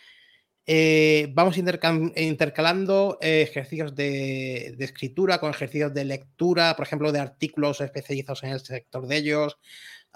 [1.34, 8.50] vamos intercalando ejercicios de, escritura con ejercicios de lectura, por ejemplo, de artículos especializados en
[8.50, 9.56] el sector de ellos.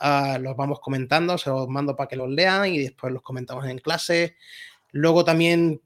[0.05, 3.67] Ah, los vamos comentando, se los mando para que los lean y después los comentamos
[3.67, 4.35] en clase.
[4.91, 5.81] Luego también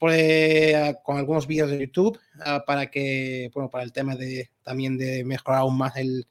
[1.03, 5.23] con algunos vídeos de YouTube ah, para que, bueno, para el tema de también de
[5.23, 6.27] mejorar aún más el,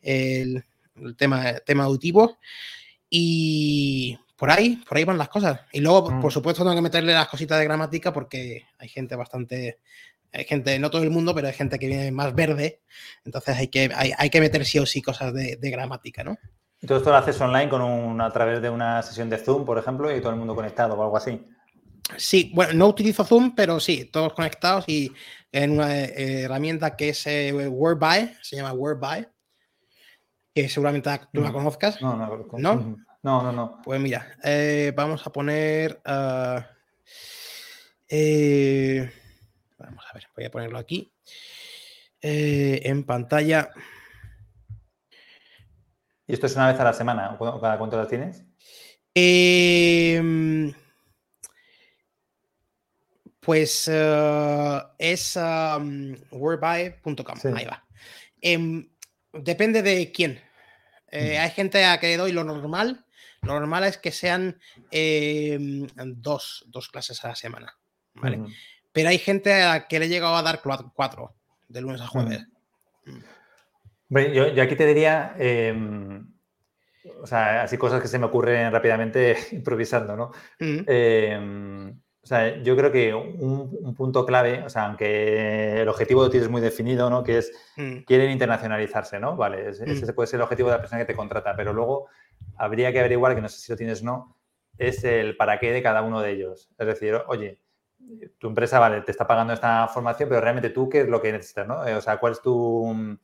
[0.00, 0.64] el,
[1.16, 2.38] tema, tema auditivo.
[3.10, 5.60] Y por ahí, por ahí van las cosas.
[5.72, 6.30] Y luego, por mm.
[6.30, 9.80] supuesto, tengo que meterle las cositas de gramática porque hay gente bastante,
[10.32, 12.80] hay gente, no todo el mundo, pero hay gente que viene más verde.
[13.24, 16.38] Entonces hay que, hay, hay que meter sí o sí cosas de, de gramática, ¿no?
[16.84, 19.64] Y todo esto lo haces online con un, a través de una sesión de Zoom,
[19.64, 21.42] por ejemplo, y todo el mundo conectado o algo así.
[22.18, 25.10] Sí, bueno, no utilizo Zoom, pero sí, todos conectados y
[25.50, 29.26] en una eh, herramienta que es eh, WordBuy, se llama WordBuy,
[30.54, 32.02] que seguramente tú la conozcas.
[32.02, 33.80] No, no, no, no, no, no.
[33.82, 36.66] Pues mira, eh, vamos a poner, ah,
[38.06, 39.10] eh,
[39.78, 41.10] vamos a ver, voy a ponerlo aquí
[42.20, 43.70] en pantalla.
[46.26, 47.36] ¿Y esto es una vez a la semana?
[47.38, 48.44] ¿Cada cuánto la tienes?
[49.14, 50.72] Eh,
[53.40, 57.38] pues eh, es wordbuy.com.
[57.54, 57.86] Ahí va.
[58.40, 58.88] Em,
[59.32, 60.40] depende de quién.
[61.10, 63.04] Eh, hay gente a que le doy lo normal.
[63.42, 64.58] Lo normal es que sean
[64.90, 67.78] em, dos, clases a la semana.
[68.14, 68.40] ¿vale?
[68.92, 71.36] Pero hay gente a que le he llegado a dar cuatro,
[71.68, 72.46] de lunes a jueves.
[74.08, 76.26] Yo, yo, aquí te diría, em,
[77.22, 80.32] o sea, así cosas que se me ocurren rápidamente improvisando, ¿no?
[82.24, 86.48] O sea, yo creo que un, punto clave, o sea, aunque el objetivo lo tienes
[86.48, 87.22] muy definido, ¿no?
[87.22, 87.98] Que es, mm.
[88.06, 89.36] quieren internacionalizarse, ¿no?
[89.36, 90.14] Vale, ese, mm.
[90.14, 92.08] puede ser el objetivo de la persona que te contrata, pero luego
[92.56, 94.38] habría que averiguar, que no sé si lo tienes o no,
[94.78, 96.70] es el para qué de cada uno de ellos.
[96.78, 97.60] Es decir, oye,
[98.38, 101.30] tu empresa, vale, te está pagando esta formación, pero realmente tú, ¿qué es lo que
[101.30, 101.80] necesitas, no?
[101.80, 103.18] O sea, ¿cuál es tu,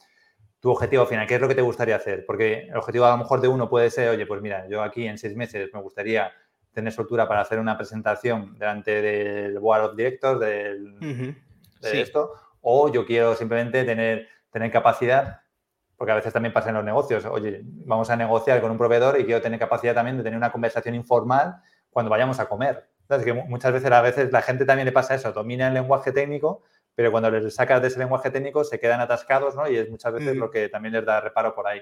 [0.61, 1.27] tu objetivo final?
[1.27, 2.25] ¿Qué es lo que te gustaría hacer?
[2.27, 5.07] Porque el objetivo a lo mejor de uno puede ser, oye, pues mira, yo aquí
[5.07, 6.31] en seis meses me gustaría
[6.73, 13.05] tener soltura para hacer una presentación delante del Board of Directors de esto, o yo
[13.07, 15.41] quiero simplemente tener, tener capacidad,
[15.97, 19.19] porque a veces también pasa en los negocios, oye, vamos a negociar con un proveedor
[19.19, 21.57] y quiero tener capacidad también de tener una conversación informal
[21.91, 22.89] cuando vayamos a comer.
[23.03, 26.13] Entonces, que muchas veces a veces la gente también le pasa eso, domina el lenguaje
[26.13, 26.63] técnico,
[26.95, 29.69] pero cuando les sacas de ese lenguaje técnico se quedan atascados, ¿no?
[29.69, 31.81] Y es muchas veces lo que también les da reparo por ahí.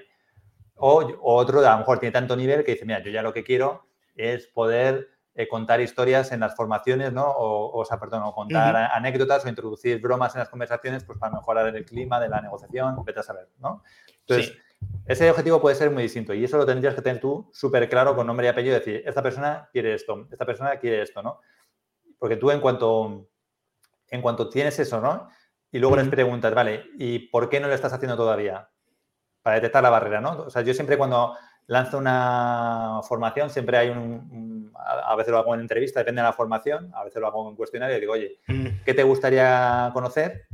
[0.75, 3.33] O, o, otro, a lo mejor tiene tanto nivel que dice, mira, yo ya lo
[3.33, 7.25] que quiero es poder eh, contar historias en las formaciones, ¿no?
[7.33, 11.73] O, sea, perdón, o contar anécdotas o introducir bromas en las conversaciones, pues para mejorar
[11.73, 13.81] el clima de la negociación, vete a saber, ¿no?
[14.27, 14.57] Entonces,
[15.05, 18.17] ese objetivo puede ser muy distinto y eso lo tendrías que tener tú súper claro
[18.17, 21.39] con nombre y apellido, decir, esta persona quiere esto, esta persona quiere esto, ¿no?
[22.17, 23.29] Porque tú en cuanto,
[24.11, 25.29] en cuanto tienes eso, ¿no?
[25.71, 28.69] Y luego les preguntas, vale, ¿y por qué no lo estás haciendo todavía?
[29.41, 30.31] Para detectar la barrera, ¿no?
[30.41, 31.35] O sea, yo siempre cuando
[31.67, 36.33] lanzo una formación, siempre hay un, a veces lo hago en entrevista, depende de la
[36.33, 38.39] formación, a veces lo hago en cuestionario y digo, oye.
[38.85, 40.47] ¿qué te gustaría conocer?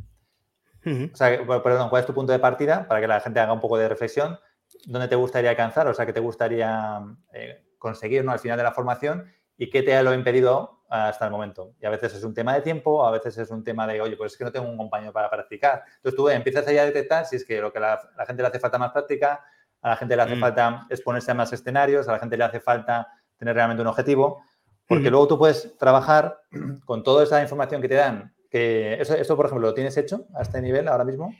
[0.85, 2.87] O sea, perdón, ¿cuál es tu punto de partida?
[2.87, 4.37] Para que la gente haga un poco de reflexión.
[4.85, 5.87] ¿Dónde te gustaría alcanzar?
[5.87, 7.01] O sea, ¿qué te gustaría
[7.33, 8.31] eh, conseguir ¿no?
[8.31, 9.25] al final de la formación?
[9.57, 11.73] ¿Y qué te ha lo impedido hasta el momento?
[11.81, 14.17] Y a veces es un tema de tiempo, a veces es un tema de, oye,
[14.17, 15.83] pues es que no tengo un compañero para practicar.
[15.97, 18.49] Entonces tú empiezas ahí a detectar si es que lo que la, la gente le
[18.49, 19.43] hace falta más práctica,
[19.81, 20.39] a la gente le hace mm.
[20.39, 24.43] falta exponerse a más escenarios, a la gente le hace falta tener realmente un objetivo,
[24.87, 26.39] porque luego tú puedes trabajar
[26.85, 28.33] con toda esa información que te dan.
[28.49, 31.35] Que eso, por ejemplo, ¿lo tienes hecho a este nivel ahora mismo?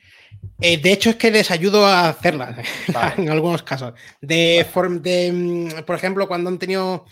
[0.60, 2.58] Eh, de hecho, es que les ayudo a hacerla
[3.18, 3.94] en algunos casos.
[4.20, 4.66] De,
[5.02, 7.06] de, mm, por ejemplo, cuando han tenido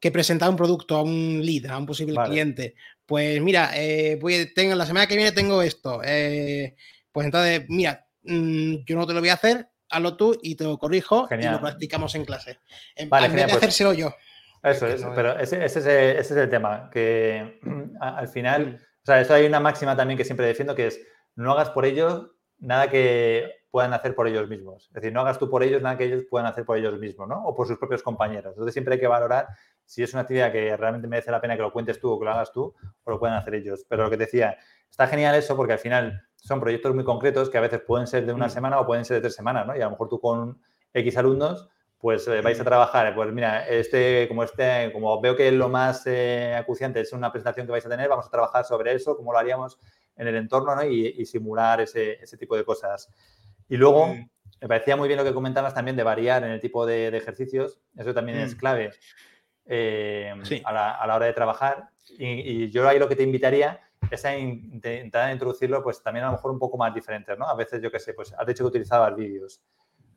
[0.00, 4.18] que presentar un producto a un lead, a un posible cliente, pues mira, eh,
[4.54, 6.00] tengo, la semana que viene tengo esto.
[6.04, 6.76] Eh,
[7.10, 10.64] pues entonces, mira, mm, yo no te lo voy a hacer, hazlo tú y te
[10.64, 12.58] lo corrijo y lo practicamos en clase.
[12.94, 14.14] En, vale, vez de pues hacérselo yo.
[14.62, 17.60] Eso es, pero ese, es, ese, es, el tema, que
[18.00, 21.00] al final, o sea, eso hay una máxima también que siempre defiendo, que es
[21.36, 24.88] no hagas por ellos nada que puedan hacer por ellos mismos.
[24.88, 27.28] Es decir, no hagas tú por ellos nada que ellos puedan hacer por ellos mismos,
[27.28, 27.44] ¿no?
[27.44, 28.52] O por sus propios compañeros.
[28.52, 29.46] Entonces siempre hay que valorar
[29.88, 32.26] si es una actividad que realmente merece la pena que lo cuentes tú o que
[32.26, 32.74] lo hagas tú
[33.04, 33.86] o lo pueden hacer ellos.
[33.88, 34.58] Pero lo que te decía,
[34.90, 38.26] está genial eso porque al final son proyectos muy concretos que a veces pueden ser
[38.26, 38.50] de una mm.
[38.50, 39.74] semana o pueden ser de tres semanas, ¿no?
[39.74, 40.60] Y a lo mejor tú con
[40.92, 42.66] X alumnos pues eh, vais a mm.
[42.66, 47.32] trabajar, pues mira, este, como este, como veo que lo más eh, acuciante es una
[47.32, 49.78] presentación que vais a tener, vamos a trabajar sobre eso, cómo lo haríamos
[50.16, 50.84] en el entorno, ¿no?
[50.84, 53.08] Y, simular ese, tipo de cosas.
[53.70, 54.30] Y luego, mm.
[54.60, 57.80] me parecía muy bien lo que comentabas también de variar en el tipo de, ejercicios,
[57.96, 58.92] eso también es clave
[59.68, 60.72] eh, a,
[61.06, 61.90] la, hora de trabajar.
[62.18, 66.32] Y, yo ahí lo que te invitaría es a intentar introducirlo, pues también a lo
[66.32, 67.46] mejor un poco más diferentes, ¿no?
[67.46, 69.62] A veces, yo qué sé, pues has dicho que utilizabas vídeos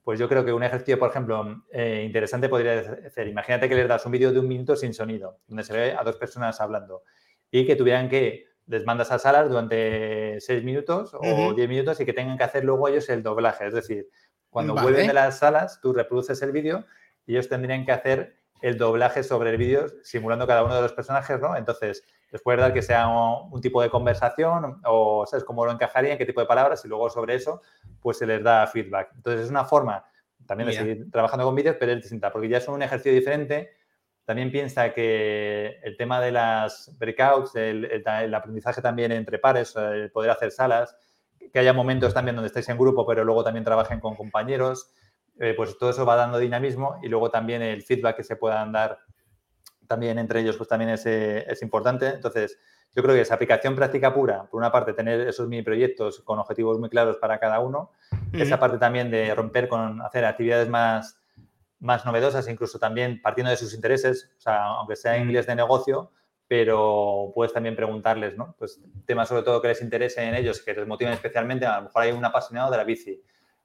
[0.03, 3.87] pues yo creo que un ejercicio, por ejemplo, eh, interesante podría ser, imagínate que les
[3.87, 7.03] das un vídeo de un minuto sin sonido, donde se ve a dos personas hablando
[7.51, 12.05] y que tuvieran que, les mandas a salas durante seis minutos o diez minutos y
[12.05, 13.67] que tengan que hacer luego ellos el doblaje.
[13.67, 14.07] Es decir,
[14.49, 16.85] cuando vuelven de las salas, tú reproduces el vídeo
[17.25, 20.93] y ellos tendrían que hacer el doblaje sobre el vídeo simulando cada uno de los
[20.93, 21.55] personajes, ¿no?
[21.55, 26.17] Entonces, les puedes dar que sea un, tipo de conversación o, ¿sabes?, cómo lo encajarían,
[26.17, 27.61] qué tipo de palabras y luego sobre eso,
[27.99, 29.11] pues se les da feedback.
[29.15, 30.05] Entonces, es una forma
[30.45, 33.71] también de seguir trabajando con vídeos, pero es distinta, porque ya es un ejercicio diferente.
[34.25, 38.03] También piensa que el tema de las breakouts, el,
[38.35, 40.95] aprendizaje también entre pares, el poder hacer salas,
[41.51, 44.91] que haya momentos también donde estéis en grupo, pero luego también trabajen con compañeros,
[45.39, 48.71] eh, pues todo eso va dando dinamismo y luego también el feedback que se puedan
[48.71, 48.99] dar
[49.87, 52.07] también entre ellos pues también es, eh, es, importante.
[52.07, 52.57] Entonces,
[52.95, 56.39] yo creo que esa aplicación práctica pura, por una parte, tener esos mini proyectos con
[56.39, 57.91] objetivos muy claros para cada uno,
[58.31, 61.19] esa parte también de romper con hacer actividades más,
[61.79, 66.11] más novedosas, incluso también partiendo de sus intereses, o sea, aunque sea inglés de negocio,
[66.47, 68.55] pero puedes también preguntarles, ¿no?
[68.57, 71.83] Pues temas sobre todo que les interesen en ellos, que les motiven especialmente, a lo
[71.83, 73.21] mejor hay un apasionado de la bici,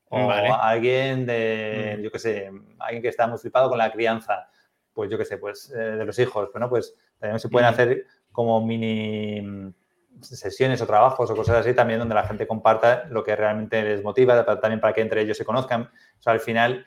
[0.09, 4.49] o alguien de, yo qué sé, alguien que está muy flipado con la crianza,
[4.93, 8.07] pues yo qué sé, pues eh, de los hijos, bueno, pues también se pueden hacer
[8.33, 9.73] como mini
[10.21, 14.03] sesiones o trabajos o cosas así también donde la gente comparta lo que realmente les
[14.03, 15.83] motiva, también para que entre ellos se conozcan.
[15.83, 16.87] O sea, al final,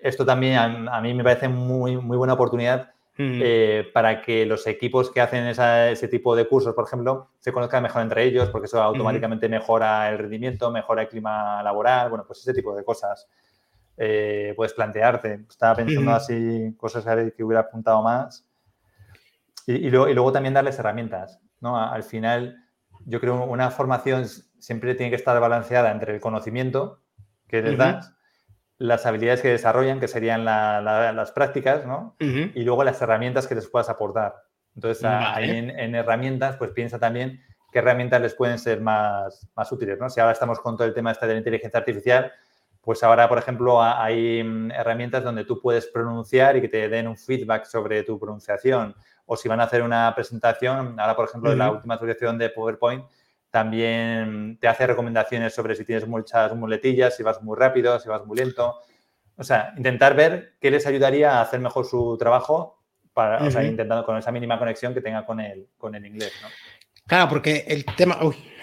[0.00, 0.56] esto también
[0.88, 5.46] a, mí me parece muy, muy buena oportunidad eh, para que los equipos que hacen
[5.46, 10.08] ese tipo de cursos, por ejemplo, se conozcan mejor entre ellos, porque eso automáticamente mejora
[10.08, 13.28] el rendimiento, mejora el clima laboral, bueno, pues ese tipo de cosas.
[13.96, 15.46] Eh, puedes plantearte.
[15.50, 17.04] Estaba pensando así cosas
[17.36, 18.46] que hubiera apuntado más.
[19.66, 21.40] Y, luego, también darles herramientas.
[21.60, 21.76] ¿no?
[21.76, 22.56] Al final,
[23.04, 24.26] yo creo que una formación
[24.58, 27.00] siempre tiene que estar balanceada entre el conocimiento
[27.48, 28.14] que les das,
[28.78, 32.14] las habilidades que desarrollan, que serían las prácticas, ¿no?
[32.18, 34.34] y luego las herramientas que les puedas aportar.
[34.74, 39.98] Entonces, ahí en, herramientas, pues piensa también qué herramientas les pueden ser más, más útiles.
[39.98, 40.08] ¿no?
[40.08, 42.32] Si ahora estamos con todo el tema este de la inteligencia artificial,
[42.80, 47.08] pues ahora, por ejemplo, hay mm, herramientas donde tú puedes pronunciar y que te den
[47.08, 48.94] un feedback sobre tu pronunciación.
[49.26, 52.48] O si van a hacer una presentación, ahora, por ejemplo, en la última actualización de
[52.48, 53.04] PowerPoint,
[53.50, 58.24] también te hace recomendaciones sobre si tienes muchas muletillas, si vas muy rápido, si vas
[58.26, 58.80] muy lento.
[59.36, 62.82] O sea, intentar ver qué les ayudaría a hacer mejor su trabajo,
[63.12, 66.32] para, o sea, intentando con esa mínima conexión que tenga con el, con el inglés.
[66.42, 66.48] ¿no?
[67.08, 68.18] Claro, porque el tema,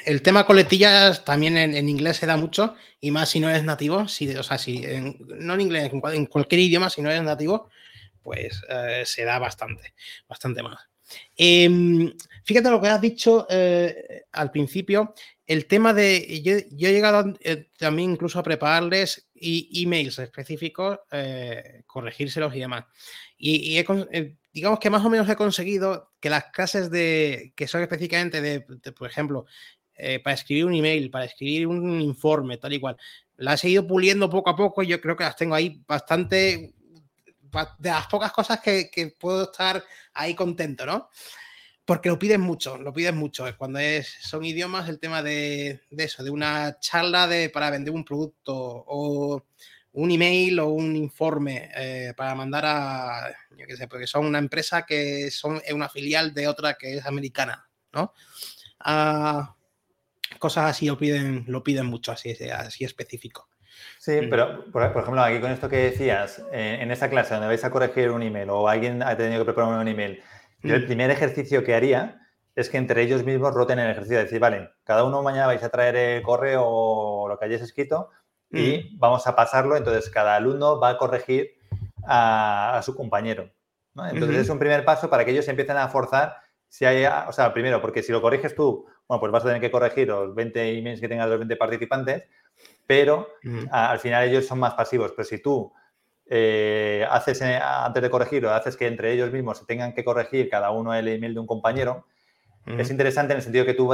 [0.06, 4.08] el tema coletillas también en, inglés se da mucho, y más si no eres nativo,
[4.08, 4.86] si, o sea, si
[5.20, 7.70] no en inglés, en, cualquier idioma, si no eres nativo,
[8.22, 9.96] pues eh, se da bastante,
[10.30, 10.88] bastante más.
[11.36, 12.14] Em,
[12.46, 15.14] fíjate lo que has dicho eh, al principio,
[15.46, 21.00] el tema de, yo, he llegado eh, también incluso a prepararles emails específicos,
[21.86, 22.86] corregírselos y demás.
[23.38, 27.82] Y, he, digamos que más o menos he conseguido que las clases de, que son
[27.82, 28.62] específicamente de,
[28.94, 29.46] por ejemplo,
[29.98, 32.98] eh, para escribir un email, para escribir un informe, tal y cual,
[33.36, 36.74] las he ido puliendo poco a poco y yo creo que las tengo ahí bastante,
[37.80, 41.10] de las pocas cosas que, puedo estar ahí contento, ¿no?
[41.86, 43.46] Porque lo piden mucho, lo piden mucho.
[43.58, 47.94] Cuando es, son idiomas, el tema de, de eso, de una charla de, para vender
[47.94, 49.46] un producto o
[49.96, 54.40] un email o un informe eh, para mandar a, yo qué sé, porque son una
[54.40, 58.14] empresa que son una filial de otra que es americana, ¿no?
[58.80, 59.56] Ah,
[60.38, 63.48] cosas así lo piden, lo piden mucho, así, así específico.
[63.98, 64.30] Sí, mm.
[64.30, 67.72] pero por, ejemplo, aquí con esto que decías, eh, en esa clase donde vais a
[67.72, 70.22] corregir un email o alguien ha tenido que preparar un email,
[70.66, 70.88] yo el mm.
[70.88, 72.22] primer ejercicio que haría
[72.56, 75.64] es que entre ellos mismos roten el ejercicio, de decir, vale, cada uno mañana vais
[75.64, 78.10] a traer el correo o lo que hayáis escrito,
[78.50, 79.76] y vamos a pasarlo.
[79.76, 81.58] Entonces, cada alumno va a corregir
[82.08, 83.52] a, su compañero.
[84.12, 86.38] Entonces, es un primer paso para que ellos empiecen a forzar.
[86.70, 89.62] Si hay, o sea, primero, porque si lo corriges tú, bueno, pues vas a tener
[89.62, 92.24] que corregir los 20 emails que tengan los 20 participantes,
[92.88, 93.28] pero
[93.72, 95.12] al final ellos son más pasivos.
[95.12, 95.74] Pero si tú
[96.28, 100.50] eh, haces, eh, antes de corregirlo, haces que entre ellos mismos se tengan que corregir
[100.50, 102.06] cada uno el email de un compañero,
[102.66, 103.88] es interesante en el sentido que tú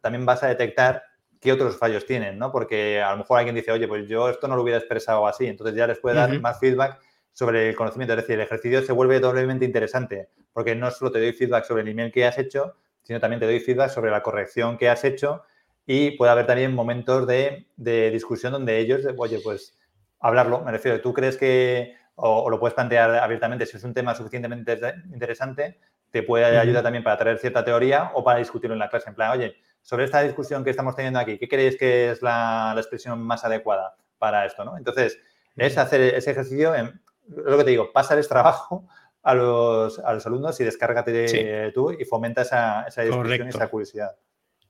[0.00, 1.02] también vas a detectar
[1.40, 2.52] qué otros fallos tienen, ¿no?
[2.52, 5.46] Porque a lo mejor alguien dice, oye, pues yo esto no lo hubiera expresado así,
[5.46, 7.00] entonces ya les puede dar más feedback
[7.32, 8.14] sobre el conocimiento.
[8.14, 11.82] Es decir, el ejercicio se vuelve doblemente interesante, porque no solo te doy feedback sobre
[11.82, 15.02] el email que has hecho, sino también te doy feedback sobre la corrección que has
[15.02, 15.42] hecho
[15.84, 19.76] y puede haber también momentos de, discusión donde ellos, oye, pues
[20.22, 24.14] hablarlo, me refiero, tú crees que, o, lo puedes plantear abiertamente, si es un tema
[24.14, 24.78] suficientemente
[25.12, 25.78] interesante,
[26.10, 29.16] te puede ayudar también para traer cierta teoría o para discutirlo en la clase, en
[29.16, 33.20] plan, oye, sobre esta discusión que estamos teniendo aquí, ¿qué creéis que es la, expresión
[33.20, 34.64] más adecuada para esto?
[34.64, 34.78] ¿no?
[34.78, 35.18] Entonces,
[35.56, 38.86] es hacer ese ejercicio, en, lo que te digo, pasarles trabajo
[39.22, 44.16] a los, alumnos y descárgate tú y fomenta esa, esa discusión y esa curiosidad.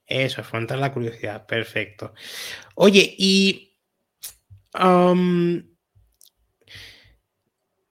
[0.07, 2.13] Eso, fomentar la curiosidad, perfecto.
[2.75, 3.72] Oye, y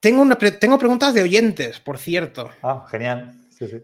[0.00, 2.50] tengo, una, tengo preguntas de oyentes, por cierto.
[2.62, 3.38] Ah, genial.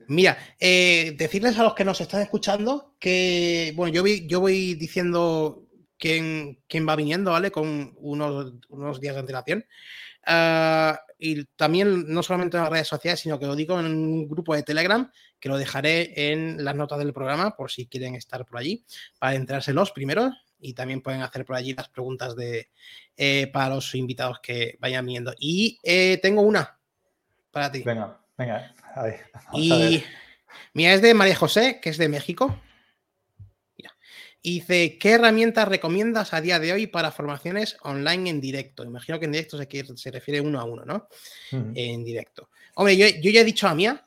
[0.08, 4.74] Mira, eh, decirles a los que nos están escuchando que, bueno, yo voy, yo voy
[4.74, 7.50] diciendo quién, quién va viniendo, ¿vale?
[7.50, 9.64] Con unos, unos días de antelación.
[10.26, 14.28] Ah, y también no solamente en las redes sociales, sino que lo digo en un
[14.28, 18.44] grupo de Telegram, que lo dejaré en las notas del programa por si quieren estar
[18.44, 18.84] por allí,
[19.18, 22.68] para enterarse los primeros y también pueden hacer por allí las preguntas de,
[23.16, 25.34] eh, para los invitados que vayan viendo.
[25.38, 26.78] Y eh, tengo una
[27.50, 27.82] para ti.
[27.82, 28.74] Venga, venga.
[29.52, 30.02] y
[30.74, 32.60] mira, es de María José, que es de México.
[34.40, 38.84] Y dice, ¿qué herramientas recomiendas a día de hoy para formaciones online en directo?
[38.84, 41.08] Imagino que en directo se, se refiere uno a uno, ¿no?
[41.50, 42.48] En directo.
[42.74, 44.04] Hombre, yo, ya he dicho a mía,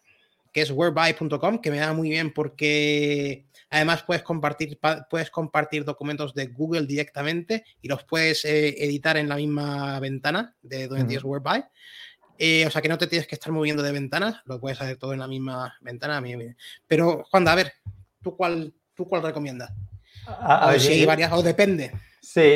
[0.54, 4.78] que es whereby.com, que me da muy bien porque además puedes compartir,
[5.10, 10.56] puedes compartir documentos de Google directamente y los puedes eh, editar en la misma ventana
[10.62, 11.64] de donde tienes Whereby.
[12.38, 14.98] Eh, o sea que no te tienes que estar moviendo de ventanas, lo puedes hacer
[14.98, 16.22] todo en la misma ventana.
[16.88, 17.74] Pero, Juan, a ver,
[18.22, 19.72] ¿tú cuál, tú cuál recomiendas?
[20.26, 21.92] A, ver, si varias, o depende.
[22.24, 22.54] Sí,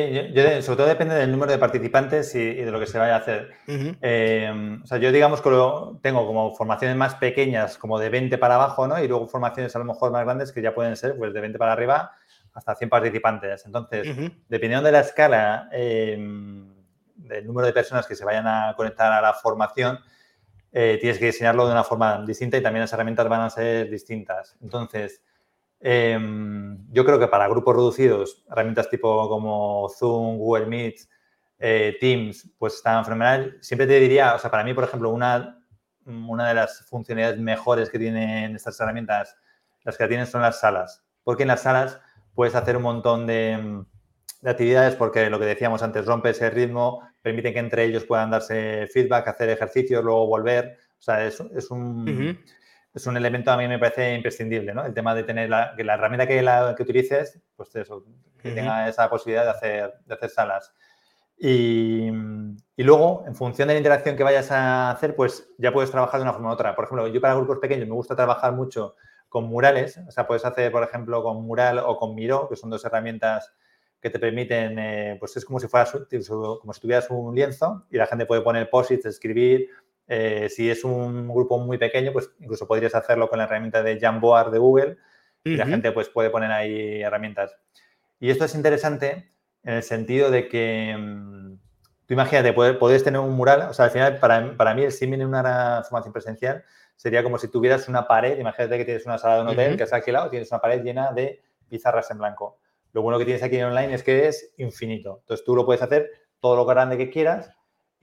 [0.62, 3.50] sobre todo depende del número de participantes y, de lo que se vaya a hacer.
[3.68, 8.38] Eh, o sea, yo digamos que lo, tengo como formaciones más pequeñas, como de 20
[8.38, 9.04] para abajo, ¿no?
[9.04, 11.58] Y luego formaciones a lo mejor más grandes que ya pueden ser pues, de 20
[11.58, 12.12] para arriba
[12.54, 13.66] hasta 100 participantes.
[13.66, 14.08] Entonces,
[14.48, 16.72] dependiendo de la escala, em,
[17.16, 20.00] del número de personas que se vayan a conectar a la formación,
[20.72, 23.90] eh, tienes que diseñarlo de una forma distinta y también las herramientas van a ser
[23.90, 24.58] distintas.
[24.62, 25.24] Entonces,
[25.88, 30.96] Em, yo creo que para grupos reducidos, herramientas tipo como Zoom, Google Meet,
[31.60, 33.60] eh, Teams, pues están fenomenal.
[33.62, 35.64] Siempre te diría, o sea, para mí, por ejemplo, una,
[36.06, 39.38] una de las funcionalidades mejores que tienen estas herramientas,
[39.84, 41.04] las que tienen son las salas.
[41.24, 42.02] Porque en las salas
[42.34, 43.86] puedes hacer un montón de,
[44.44, 48.88] actividades porque lo que decíamos antes, rompe ese ritmo, permite que entre ellos puedan darse
[48.92, 50.80] feedback, hacer ejercicios, luego volver.
[50.98, 52.40] O sea, es, es un
[52.96, 54.86] es un elemento a mí me parece imprescindible, ¿no?
[54.86, 58.06] El tema de tener la, que la herramienta que, la, que utilices, pues eso,
[58.42, 60.74] que tenga esa posibilidad de hacer, de hacer salas.
[61.38, 62.08] Y,
[62.78, 66.22] y, luego, en función de la interacción que vayas a hacer, pues ya puedes trabajar
[66.22, 66.74] de una forma u otra.
[66.74, 68.96] Por ejemplo, yo para grupos pequeños me gusta trabajar mucho
[69.28, 70.00] con murales.
[70.08, 73.54] O sea, puedes hacer, por ejemplo, con Mural o con Miro, que son dos herramientas
[74.00, 77.98] que te permiten, eh, pues es como si fueras, como si tuvieras un lienzo y
[77.98, 79.68] la gente puede poner posits, escribir,
[80.08, 84.00] eh, si es un grupo muy pequeño, pues incluso podrías hacerlo con la herramienta de
[84.00, 84.98] Jamboard de Google
[85.44, 87.56] y la gente pues puede poner ahí herramientas.
[88.20, 89.30] Y esto es interesante
[89.64, 91.58] en el sentido de que mm,
[92.06, 95.22] tú imagínate, puedes tener un mural, o sea, al final para, para mí el símil
[95.22, 96.64] en una formación presencial
[96.96, 99.84] sería como si tuvieras una pared, imagínate que tienes una sala de un hotel que
[99.84, 102.60] has alquilado, tienes una pared llena de pizarras en blanco.
[102.94, 105.18] Lo bueno que tienes aquí en online es que es infinito.
[105.22, 107.52] Entonces tú lo puedes hacer todo lo grande que quieras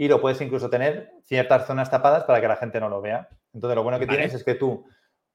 [0.02, 3.28] y lo puedes incluso tener ciertas zonas tapadas para que la gente no lo vea.
[3.54, 4.84] Entonces, lo bueno que tienes es que tú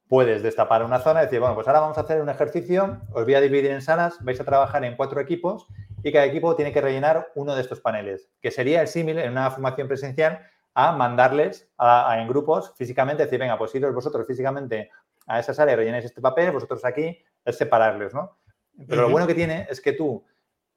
[0.09, 3.23] puedes destapar una zona y decir, bueno, pues ahora vamos a hacer un ejercicio, os
[3.23, 5.67] voy a dividir en salas, vais a trabajar en cuatro equipos
[6.03, 9.31] y cada equipo tiene que rellenar uno de estos paneles, que sería el símil en
[9.31, 10.41] una formación presencial
[10.73, 14.91] a mandarles a, en grupos físicamente, decir, venga, pues iros vosotros físicamente
[15.27, 18.37] a esa sala y rellenáis este papel, vosotros aquí, es separarles, ¿no?
[18.85, 20.25] Pero lo bueno que tiene es que tú,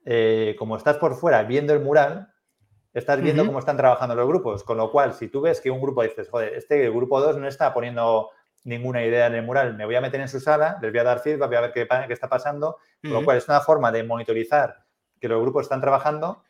[0.04, 2.32] eh, como estás por fuera viendo el mural,
[2.92, 4.64] estás viendo cómo están trabajando los grupos.
[4.64, 7.46] Con lo cual, si tú ves que un grupo dices, joder, este grupo 2 no
[7.46, 8.30] está poniendo
[8.64, 11.04] ninguna idea en el mural, me voy a meter en su sala, les voy a
[11.04, 12.76] dar feedback, voy a ver qué, qué está pasando.
[13.02, 14.84] Con lo cual, es una forma de monitorizar
[15.18, 16.42] que los grupos están trabajando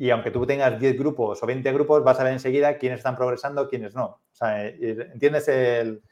[0.00, 3.16] y aunque tú tengas 10 grupos o 20 grupos, vas a ver enseguida quiénes están
[3.16, 4.06] progresando, quiénes no.
[4.06, 6.02] O sea, entiendes el,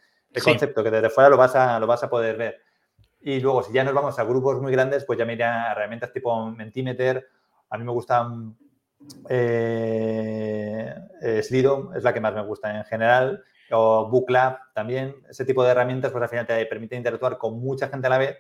[0.45, 2.61] concepto, que desde fuera lo vas, a, lo vas a poder ver.
[3.18, 6.12] Y luego, si ya nos vamos a grupos muy grandes, pues ya me a herramientas
[6.12, 7.29] tipo Mentimeter
[7.70, 8.29] A mí me gusta
[9.28, 10.94] eh,
[11.42, 15.14] Slido, es la que más me gusta en general, o Booklab también.
[15.28, 18.18] Ese tipo de herramientas, pues al final te permite interactuar con mucha gente a la
[18.18, 18.38] vez.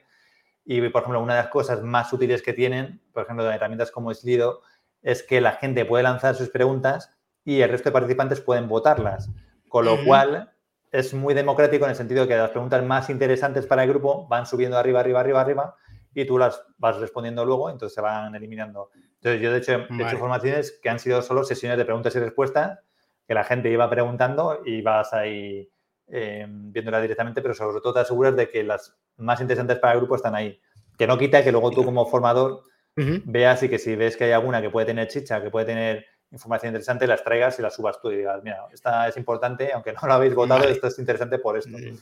[0.64, 3.90] Y, por ejemplo, una de las cosas más útiles que tienen, por ejemplo, de herramientas
[3.90, 4.60] como Slido,
[5.02, 9.30] es que la gente puede lanzar sus preguntas y el resto de participantes pueden votarlas.
[9.68, 10.50] Con lo cual,
[10.90, 14.26] es muy democrático en el sentido de que las preguntas más interesantes para el grupo
[14.28, 15.76] van subiendo arriba, arriba, arriba, arriba
[16.14, 18.90] y tú las vas respondiendo luego, entonces se van eliminando.
[19.20, 22.20] Entonces, yo de hecho he hecho formaciones que han sido solo sesiones de preguntas y
[22.20, 22.78] respuestas,
[23.26, 25.68] que la gente iba preguntando y vas ahí
[26.06, 29.98] eh, viéndola directamente, pero sobre todo te aseguras de que las más interesantes para el
[30.00, 30.60] grupo están ahí.
[30.96, 32.62] Que no quita que luego tú como formador
[32.96, 36.06] veas y que si ves que hay alguna que puede tener chicha, que puede tener
[36.30, 39.92] información interesante, las traigas y las subas tú y digas, mira, esta es importante, aunque
[39.92, 41.76] no la habéis votado, esto es interesante por esto.
[41.76, 41.96] Mm.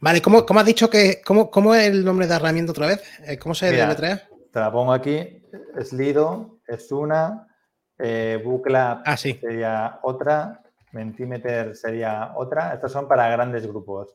[0.00, 3.02] Vale, ¿cómo, cómo has dicho que, cómo, cómo, es el nombre de herramienta otra vez?
[3.26, 4.28] Eh, ¿Cómo se deletrea?
[4.54, 5.42] Te la pongo aquí,
[5.82, 7.48] Slido es una,
[7.98, 14.14] eh, Bookla ah, sería otra, Mentimeter sería otra, estas son para grandes grupos.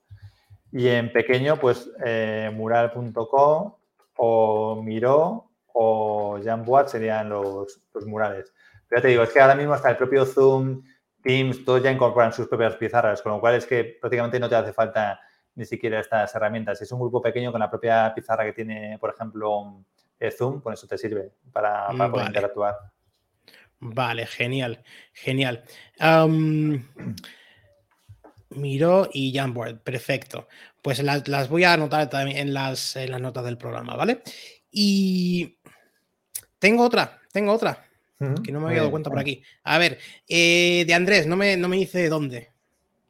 [0.72, 3.74] Y en pequeño, pues eh, mural.com
[4.16, 8.54] o Miro o Jamboard serían los, los murales.
[8.88, 10.84] Pero ya te digo, es que ahora mismo hasta el propio Zoom,
[11.22, 14.56] Teams, todos ya incorporan sus propias pizarras, con lo cual es que prácticamente no te
[14.56, 15.20] hace falta
[15.56, 16.78] ni siquiera estas herramientas.
[16.78, 19.84] Si es un grupo pequeño con la propia pizarra que tiene, por ejemplo,
[20.36, 22.76] Zoom, con eso te sirve para, poder interactuar.
[23.80, 25.64] Vale, genial, genial.
[28.50, 30.48] Miro y Jamboard, perfecto.
[30.82, 34.22] Pues las, voy a anotar también en las, en las notas del programa, ¿vale?
[34.72, 35.58] Y
[36.58, 37.90] tengo otra, tengo otra
[38.44, 39.42] que no me había dado cuenta por aquí.
[39.64, 39.98] A ver,
[40.28, 42.52] eh, de Andrés, no me, no me dice dónde.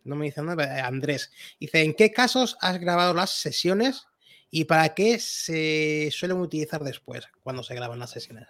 [0.04, 1.32] No me dice dónde, eh, Andrés.
[1.60, 4.06] Dice, ¿en qué casos has grabado las sesiones
[4.52, 8.48] y para qué se suelen utilizar después cuando se graban las sesiones?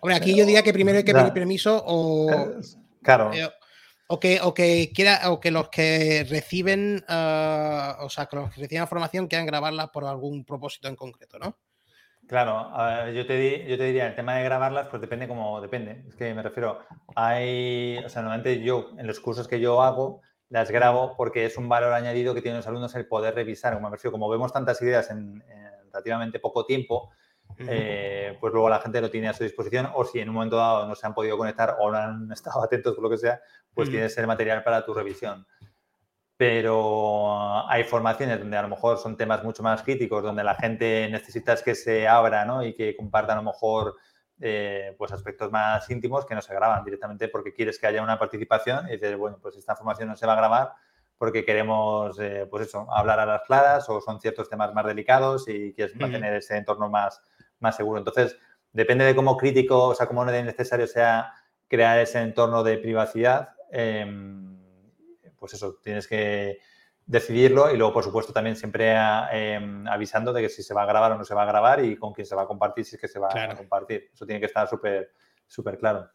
[0.00, 2.28] Hombre, aquí yo diría que primero hay que pedir permiso o...
[3.02, 3.32] Claro.
[3.32, 3.48] Eh,
[4.08, 8.50] o que, o que quiera, o que los que reciben, ah, o sea, que los
[8.50, 11.56] que reciben formación quieran grabarla por algún propósito en concreto, ¿no?
[12.28, 12.70] Claro,
[13.10, 16.04] yo, te yo te diría, el tema de grabarlas, pues depende como depende.
[16.08, 16.80] Es que me refiero,
[17.14, 20.20] hay, o sea, normalmente yo, en los cursos que yo hago,
[20.52, 23.74] las grabo porque es un valor añadido que tienen los alumnos el poder revisar.
[23.74, 25.42] Como como vemos tantas ideas en,
[25.86, 27.10] relativamente poco tiempo,
[27.56, 30.56] eh, pues luego la gente lo tiene a su disposición o si en un momento
[30.56, 33.40] dado no se han podido conectar o no han estado atentos por lo que sea,
[33.72, 35.46] pues tienes el material para tu revisión
[36.34, 41.08] pero hay formaciones donde a lo mejor son temas mucho más críticos, donde la gente
[41.08, 42.64] necesita que se abra ¿no?
[42.64, 43.94] y que compartan a lo mejor
[44.44, 48.18] eh, pues aspectos más íntimos que no se graban directamente porque quieres que haya una
[48.18, 50.72] participación y dices, bueno, pues esta formación no se va a grabar
[51.16, 55.46] porque queremos, eh, pues eso, hablar a las claras o son ciertos temas más delicados
[55.46, 57.22] y quieres mantener ese entorno más,
[57.60, 57.98] más seguro.
[57.98, 58.36] Entonces,
[58.72, 61.32] depende de cómo crítico, o sea, cómo necesario sea
[61.68, 63.50] crear ese entorno de privacidad.
[63.70, 64.58] Em,
[65.38, 66.58] pues eso, tienes que
[67.12, 68.94] decidirlo y luego, por supuesto, también siempre
[69.32, 71.84] em, avisando de que si se va a grabar o no se va a grabar
[71.84, 74.08] y con quién se va a compartir, si es que se va a compartir.
[74.14, 75.12] Eso tiene que estar súper,
[75.46, 76.10] súper claro.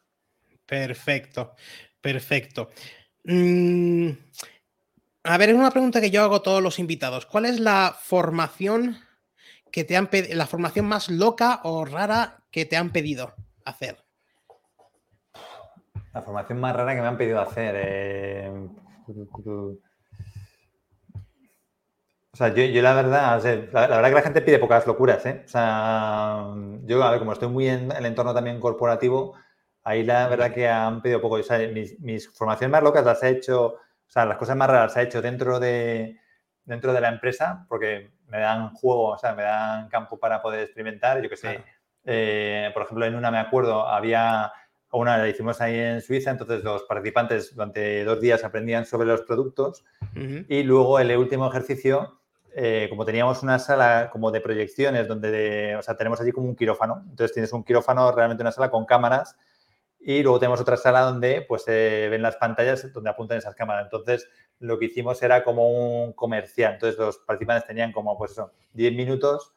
[0.65, 1.53] Perfecto,
[2.01, 2.71] perfecto.
[3.25, 4.09] Mm,
[5.23, 7.27] a ver, es una pregunta que yo hago a todos los invitados.
[7.27, 8.97] ¿Cuál es la formación
[9.71, 13.35] que te han pedido, la formación más loca o rara que te han pedido
[13.65, 14.03] hacer?
[16.11, 17.75] La formación más rara que me han pedido hacer.
[17.77, 18.51] Eh,
[22.37, 23.41] o sea, yo, la verdad,
[23.73, 25.41] la, verdad que la gente pide pocas locuras, ¿eh?
[25.43, 26.45] O sea,
[26.83, 29.33] yo, a ver, como estoy muy en el entorno también corporativo,
[29.83, 31.37] ahí la verdad que han pedido poco.
[31.37, 34.95] O sea, mis, formaciones más locas las he hecho, o sea, las cosas más raras
[34.95, 36.19] las he hecho dentro de,
[36.63, 40.59] dentro de la empresa, porque me dan juego, o sea, me dan campo para poder
[40.59, 41.19] experimentar.
[41.23, 41.63] Yo que sé,
[42.05, 44.53] eh, por ejemplo, en una me acuerdo, había
[44.91, 49.21] una la hicimos ahí en Suiza, entonces los participantes durante dos días aprendían sobre los
[49.21, 49.83] productos
[50.13, 52.21] y luego el último ejercicio,
[52.59, 56.55] eh, como teníamos una sala como de proyecciones donde, o sea, tenemos allí como un
[56.55, 59.37] quirófano, entonces tienes un quirófano, realmente una sala con cámaras
[59.99, 63.83] y luego tenemos otra sala donde pues se ven las pantallas donde apuntan esas cámaras.
[63.83, 64.27] Entonces
[64.57, 68.93] lo que hicimos era como un comercial, entonces los participantes tenían como pues eso, 10
[68.93, 69.53] minutos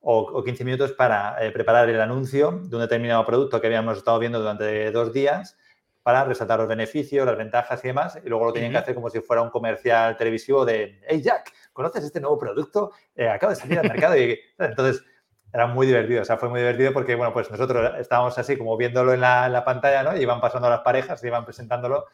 [0.00, 4.18] o, 15 minutos para eh, preparar el anuncio de un determinado producto que habíamos estado
[4.18, 5.56] viendo durante dos días
[6.02, 9.08] para resaltar los beneficios, las ventajas y demás, y luego lo tenían que hacer como
[9.08, 12.92] si fuera un comercial televisivo de, hey Jack, ¿conoces este nuevo producto?
[13.14, 15.04] Eh, acaba de salir al mercado y entonces
[15.52, 18.76] era muy divertido, o sea, fue muy divertido porque, bueno, pues nosotros estábamos así como
[18.76, 20.16] viéndolo en la, pantalla, ¿no?
[20.16, 22.06] Y iban pasando las parejas, iban presentándolo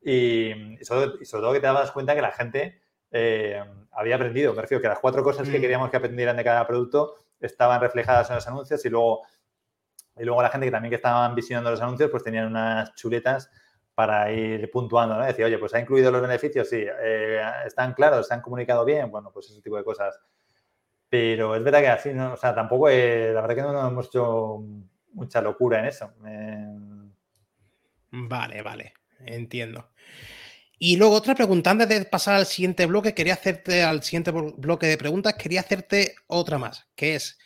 [0.00, 3.62] y, sobre, todo que te dabas cuenta que la gente eh,
[3.92, 5.60] había aprendido, me refiero que las cuatro cosas que mm.
[5.60, 9.22] queríamos que aprendieran de cada producto estaban reflejadas en los anuncios y luego
[10.16, 13.50] Y luego la gente que también que estaban visionando los anuncios, pues tenían unas chuletas
[14.00, 15.26] para ir puntuando, ¿no?
[15.26, 19.10] Decir, oye, pues ha incluido los beneficios, sí, eh, están claros, se han comunicado bien,
[19.10, 20.18] bueno, pues ese tipo de cosas.
[21.10, 22.32] Pero es verdad que así, ¿no?
[22.32, 24.64] o sea, tampoco, la verdad que no, hemos hecho
[25.12, 26.14] mucha locura en eso.
[28.10, 29.90] Vale, vale, entiendo.
[30.78, 34.86] Y luego otra pregunta, antes de pasar al siguiente bloque, quería hacerte, al siguiente bloque
[34.86, 37.38] de preguntas, quería hacerte otra más, que es,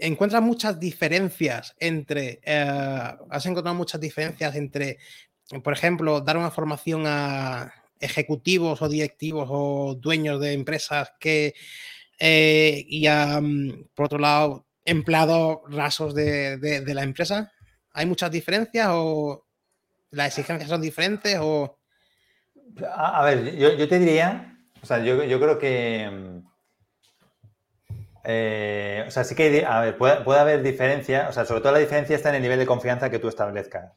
[0.00, 4.98] encuentras muchas diferencias entre, eh, has encontrado muchas diferencias entre,
[5.62, 11.54] por ejemplo, dar una formación a ejecutivos o directivos o dueños de empresas que,
[12.18, 13.40] eh, y a,
[13.94, 17.52] por otro lado, empleados rasos de, de la empresa.
[17.92, 19.46] ¿Hay muchas diferencias o
[20.10, 21.78] las exigencias son diferentes o...
[22.92, 26.40] A, ver, yo, te diría, o sea, yo, creo que...
[28.24, 31.78] Eh, o sea, sí que a ver, puede, haber diferencia, o sea, sobre todo la
[31.78, 33.92] diferencia está en el nivel de confianza que tú establezcas.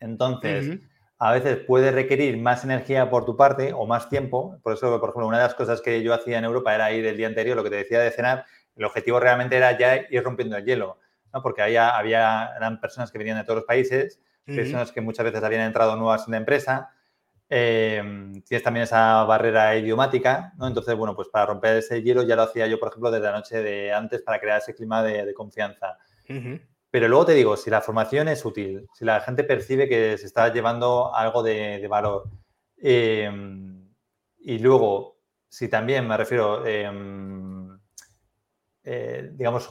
[0.00, 0.80] Entonces,
[1.18, 4.58] a veces puede requerir más energía por tu parte o más tiempo.
[4.62, 7.06] Por eso, por ejemplo, una de las cosas que yo hacía en Europa era ir
[7.06, 8.44] el día anterior, lo que te decía de cenar,
[8.76, 10.98] el objetivo realmente era ya ir rompiendo el hielo,
[11.32, 11.42] ¿no?
[11.42, 14.20] porque había, había, eran personas que venían de todos los países
[14.54, 16.90] personas que muchas veces habían entrado nuevas en la empresa.
[17.48, 20.66] Em, tienes también esa barrera idiomática, ¿no?
[20.66, 23.32] Entonces, bueno, pues para romper ese hielo ya lo hacía yo, por ejemplo, desde la
[23.32, 25.96] noche de antes para crear ese clima de, confianza.
[26.90, 30.26] Pero luego te digo, si la formación es útil, si la gente percibe que se
[30.26, 32.24] está llevando algo de, valor,
[32.78, 33.92] em,
[34.38, 35.18] y luego,
[35.48, 37.78] si también me refiero, em,
[38.82, 39.70] eh, digamos,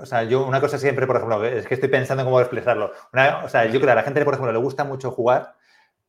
[0.00, 2.92] o sea, yo una cosa siempre, por ejemplo, es que estoy pensando en cómo expresarlo.
[3.44, 5.54] o sea, yo creo que a la gente, por ejemplo, le gusta mucho jugar,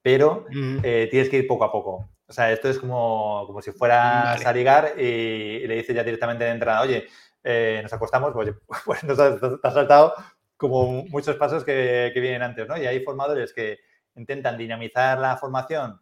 [0.06, 0.46] pero
[0.84, 2.08] eh, tienes que ir poco a poco.
[2.28, 6.44] O sea, esto es como, como si fueras a ligar y, le dices ya directamente
[6.44, 7.08] de entrada, oye,
[7.44, 8.54] eh, nos acostamos, pues,
[8.86, 9.40] pues nos has,
[9.74, 10.14] saltado
[10.58, 12.78] como muchos pasos que, que, vienen antes, ¿no?
[12.78, 13.80] Y hay formadores que
[14.14, 16.00] intentan dinamizar la formación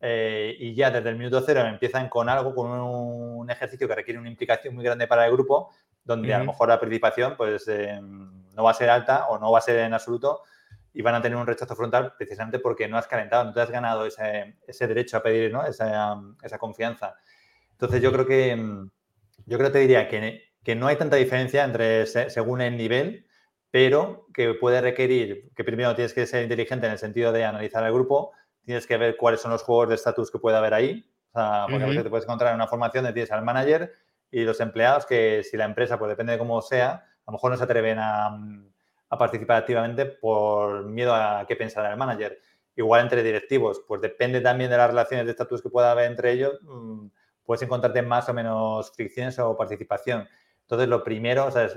[0.00, 4.18] eh, y ya desde el minuto cero empiezan con algo, con un ejercicio que requiere
[4.18, 5.70] una implicación muy grande para el grupo,
[6.02, 9.52] donde a lo mejor la participación pues, eh, no va a ser alta o no
[9.52, 10.40] va a ser en absoluto
[10.94, 13.70] y van a tener un rechazo frontal precisamente porque no has calentado, no te has
[13.70, 15.66] ganado ese, ese derecho a pedir ¿no?
[15.66, 17.16] esa, esa, confianza.
[17.72, 18.56] Entonces yo creo que
[19.46, 23.26] yo creo que te diría que, que no hay tanta diferencia entre según el nivel,
[23.72, 27.84] pero que puede requerir que primero tienes que ser inteligente en el sentido de analizar
[27.84, 28.32] el grupo,
[28.64, 31.10] tienes que ver cuáles son los juegos de estatus que puede haber ahí.
[31.32, 33.92] O sea, porque a veces te puedes encontrar en una formación de tienes al manager
[34.30, 37.50] y los empleados que si la empresa, pues depende de cómo sea, a lo mejor
[37.50, 38.38] no se atreven a,
[39.10, 42.38] participar activamente por miedo a qué pensará el manager.
[42.76, 46.32] Igual entre directivos, pues depende también de las relaciones de estatus que pueda haber entre
[46.32, 47.06] ellos, mm,
[47.44, 50.28] puedes encontrarte más o menos fricciones o participación.
[50.62, 51.68] Entonces, lo primero, o sea,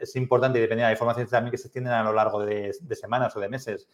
[0.00, 3.36] es, importante y depende, hay formaciones también que se extienden a lo largo de, semanas
[3.36, 3.88] o de meses.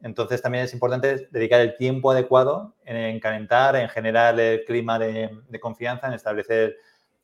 [0.00, 5.30] Entonces, también es importante dedicar el tiempo adecuado en, calentar, en generar el clima de,
[5.48, 6.76] de confianza, en establecer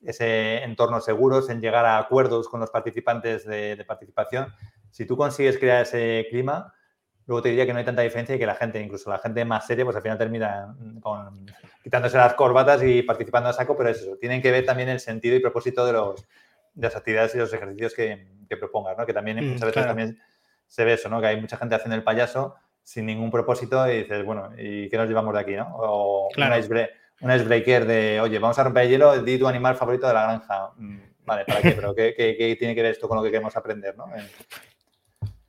[0.04, 4.52] ese entorno seguros, en llegar a acuerdos con los participantes de, participación.
[4.90, 6.72] Si tú consigues crear ese clima,
[7.26, 9.44] luego te diría que no hay tanta diferencia y que la gente, incluso la gente
[9.44, 11.46] más seria, pues al final termina con,
[11.82, 15.36] quitándose las corbatas y participando a saco, pero eso, tienen que ver también el sentido
[15.36, 16.26] y propósito de, los,
[16.74, 19.06] de las actividades y los ejercicios que, que propongas, ¿no?
[19.06, 20.18] Que también mm, muchas veces también
[20.66, 21.20] se ve eso, ¿no?
[21.20, 24.96] Que hay mucha gente haciendo el payaso sin ningún propósito y dices, bueno, ¿y qué
[24.98, 25.74] nos llevamos de aquí, no?
[25.76, 26.60] O claro un
[27.30, 30.70] icebreaker de, oye, vamos a romper el hielo, di tu animal favorito de la granja.
[30.76, 31.70] Mm, vale, ¿para qué?
[31.72, 33.96] Pero ¿qué, tiene que ver esto con lo que queremos aprender?
[33.96, 34.06] ¿no?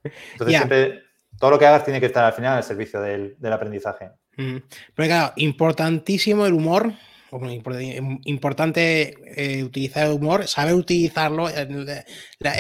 [0.04, 1.04] Entonces, siempre,
[1.40, 4.12] todo lo que hagas tiene que estar al final al servicio del, aprendizaje.
[4.38, 4.58] Mm.
[4.94, 6.94] Pero claro, importantísimo el humor.
[8.24, 11.86] Importante eh, utilizar el humor, saber utilizarlo en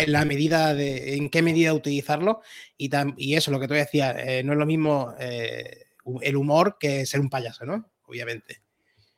[0.07, 2.41] la, medida de en qué medida utilizarlo
[2.77, 5.85] y, y eso, lo que tú decías, eh, no es lo mismo eh,
[6.21, 7.89] el humor que ser un payaso, ¿no?
[8.03, 8.64] Obviamente.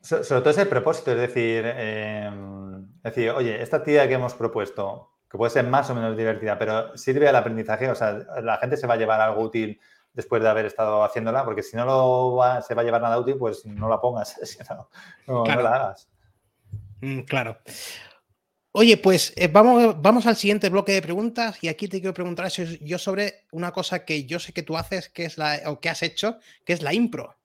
[0.08, 5.12] Sobre todo es el propósito, es decir, em, decir, oye, esta actividad que hemos propuesto,
[5.30, 8.78] que puede ser más o menos divertida, pero sirve al aprendizaje, o sea, la gente
[8.78, 9.82] se va a llevar algo útil
[10.14, 13.36] después de haber estado haciéndola, porque si no lo se va a llevar nada útil,
[13.38, 14.39] pues no la pongas,
[15.28, 16.08] no, la hagas.
[17.01, 17.58] Mm, claro.
[18.72, 22.49] Oye, pues eh, vamos, vamos al siguiente bloque de preguntas y aquí te quiero preguntar
[22.49, 25.89] yo sobre una cosa que yo sé que tú haces, que es la, o que
[25.89, 27.36] has hecho, que es la impro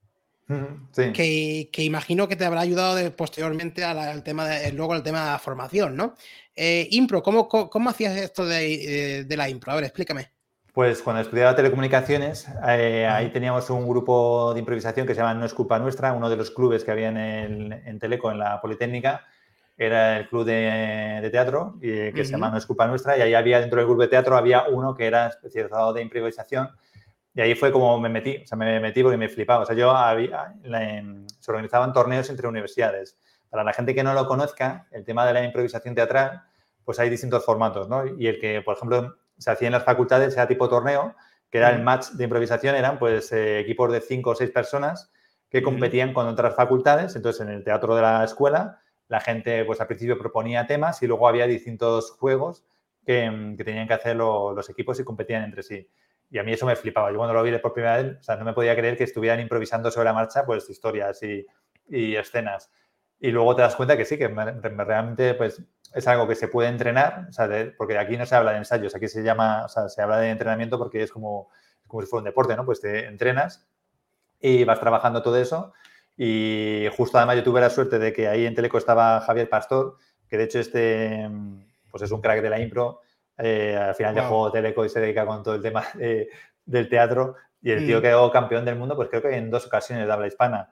[1.02, 5.38] que, imagino que te habrá ayudado posteriormente al tema de, luego al tema de la
[5.38, 6.14] formación, ¿no?
[6.54, 9.72] Eh, impro, ¿cómo, ¿cómo, hacías esto eh, de, la impro?
[9.72, 10.30] A ver, explícame.
[10.72, 15.44] Pues cuando estudiaba telecomunicaciones, eh, ahí teníamos un grupo de improvisación que se llama No
[15.44, 19.26] es culpa nuestra, uno de los clubes que había en, en Teleco, en la Politécnica,
[19.76, 23.34] era el club de, teatro, y, que se llama No es culpa nuestra, y ahí
[23.34, 26.70] había, dentro del grupo de teatro, había uno que era especializado de improvisación,
[27.34, 29.62] y ahí fue como me metí, o sea, me metí porque me flipaba.
[29.62, 30.54] O sea, yo había,
[31.40, 33.18] se organizaban torneos entre universidades.
[33.48, 36.42] Para la gente que no lo conozca, el tema de la improvisación teatral,
[36.84, 38.04] pues hay distintos formatos, ¿no?
[38.18, 41.14] Y el que, por ejemplo, se hacía en las facultades era tipo torneo,
[41.50, 45.10] que era el match de improvisación, eran pues eh, equipos de cinco o seis personas
[45.48, 47.14] que competían con otras facultades.
[47.16, 51.06] Entonces, en el teatro de la escuela, la gente pues al principio proponía temas y
[51.06, 52.64] luego había distintos juegos
[53.04, 55.88] que, mm, tenían que hacer los equipos y competían entre sí.
[56.32, 57.12] Y a mí eso me flipaba.
[57.12, 59.38] Yo cuando lo vi por primera vez, o sea, no me podía creer que estuvieran
[59.38, 61.46] improvisando sobre la marcha pues historias y,
[62.16, 62.70] escenas.
[63.20, 65.62] Y luego te das cuenta que sí, que realmente pues
[65.94, 67.28] es algo que se puede entrenar,
[67.76, 71.02] porque aquí no se habla de ensayos, aquí se llama, se habla de entrenamiento porque
[71.02, 71.50] es como,
[71.86, 72.64] como si fuera un deporte, ¿no?
[72.64, 73.68] Pues te entrenas
[74.40, 75.74] y vas trabajando todo eso.
[76.16, 79.96] Y justo además yo tuve la suerte de que ahí en Teleco estaba Javier Pastor,
[80.28, 81.28] que de hecho este,
[81.90, 83.00] pues es un crack de la impro.
[83.42, 85.84] Eh, al final ya jugó Teleco y se dedica con todo el tema
[86.64, 87.36] del teatro.
[87.60, 88.02] Y el tío mm.
[88.02, 90.70] quedó campeón del mundo, pues creo que en dos ocasiones de habla hispana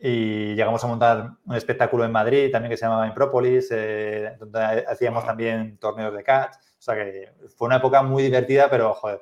[0.00, 4.60] y llegamos a montar un espectáculo en Madrid también que se llamaba Impropolis, eh, donde
[4.86, 6.54] hacíamos también torneos de catch.
[6.54, 9.20] O sea que fue una época muy divertida, pero joder,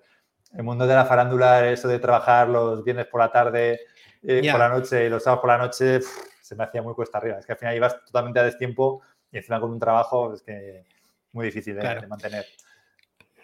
[0.52, 3.80] el mundo de la farándula, eso de trabajar los viernes por la tarde,
[4.22, 6.00] eh, por la noche y los sábados por la noche,
[6.42, 7.38] se me hacía muy cuesta arriba.
[7.38, 10.84] Es que al final ibas totalmente a destiempo y encima con un trabajo es que
[11.32, 12.44] muy difícil de mantener.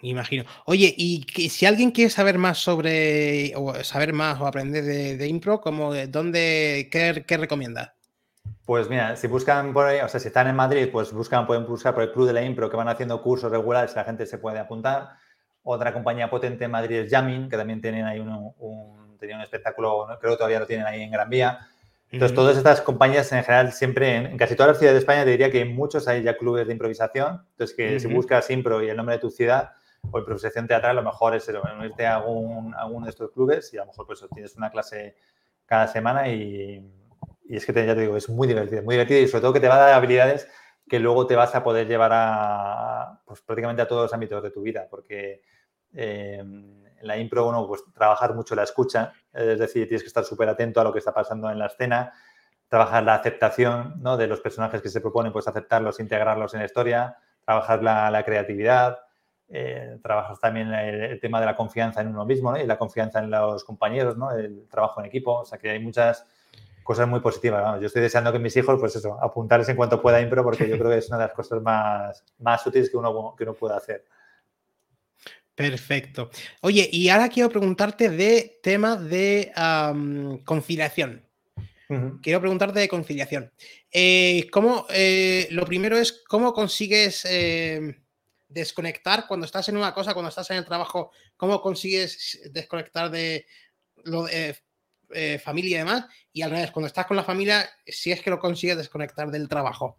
[0.03, 0.43] Imagino.
[0.65, 5.61] Oye, y si alguien quiere saber más sobre, o saber más o aprender de, impro,
[5.61, 7.95] como ¿dónde, qué, qué recomienda?
[8.65, 11.65] Pues mira, si buscan por ahí, o sea, si están en Madrid, pues buscan, pueden
[11.65, 14.37] buscar por el Club de la Impro, que van haciendo cursos regulares, la gente se
[14.37, 15.11] puede apuntar.
[15.63, 20.07] Otra compañía potente en Madrid es Yamin, que también tienen ahí un, un, un espectáculo,
[20.19, 21.59] creo que todavía lo tienen ahí en Gran Vía.
[22.11, 25.31] Entonces, todas estas compañías en general, siempre, en, casi todas las ciudades de España, te
[25.31, 27.45] diría que en muchos hay ya clubes de improvisación.
[27.51, 29.71] Entonces, que si buscas impro y el nombre de tu ciudad,
[30.11, 33.81] o improvisación teatral, lo mejor es unirte a algún, alguno de estos clubes y a
[33.81, 35.15] lo mejor pues tienes una clase
[35.65, 36.91] cada semana y,
[37.49, 39.59] es que te, ya te digo, es muy divertido, muy divertido y sobre todo que
[39.59, 40.47] te va a dar habilidades
[40.87, 44.51] que luego te vas a poder llevar a pues, prácticamente a todos los ámbitos de
[44.51, 45.41] tu vida, porque
[45.93, 50.23] eh, en la impro uno pues trabajar mucho la escucha, es decir, tienes que estar
[50.23, 52.13] súper atento a lo que está pasando en la escena,
[52.67, 54.17] trabajar la aceptación ¿no?
[54.17, 58.99] de los personajes que se proponen, pues aceptarlos, integrarlos en la historia, trabajar la creatividad,
[59.49, 63.29] eh, trabajas también el, tema de la confianza en uno mismo y la confianza en
[63.29, 64.31] los compañeros, ¿no?
[64.31, 65.39] el trabajo en equipo.
[65.39, 66.25] O sea que hay muchas
[66.83, 67.79] cosas muy positivas.
[67.79, 70.77] Yo estoy deseando que mis hijos, pues eso, apuntarles en cuanto pueda impro porque yo
[70.77, 73.75] creo que es una de las cosas más, más útiles que uno, que uno puede
[73.75, 74.03] hacer.
[75.55, 76.31] Perfecto.
[76.61, 79.51] Oye, y ahora quiero preguntarte de tema de
[80.45, 81.25] conciliación.
[82.23, 83.51] Quiero preguntarte de conciliación.
[83.91, 87.23] Eh, ¿cómo, eh, lo primero es, ¿cómo consigues
[88.53, 93.45] desconectar cuando estás en una cosa, cuando estás en el trabajo, cómo consigues desconectar de
[94.03, 94.57] lo de
[95.11, 98.29] eh, familia y demás, y al revés, cuando estás con la familia, si es que
[98.29, 99.97] lo consigues desconectar del trabajo.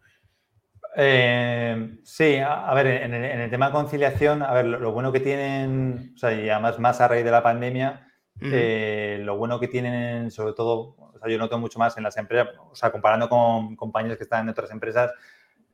[0.96, 6.12] Eh, sí, a, ver, en el, tema de conciliación, a ver, lo, bueno que tienen,
[6.14, 8.08] o sea, y además más a raíz de la pandemia,
[8.40, 12.16] eh, lo bueno que tienen, sobre todo, o sea, yo noto mucho más en las
[12.16, 15.12] empresas, o sea, comparando con compañeros que están en otras empresas,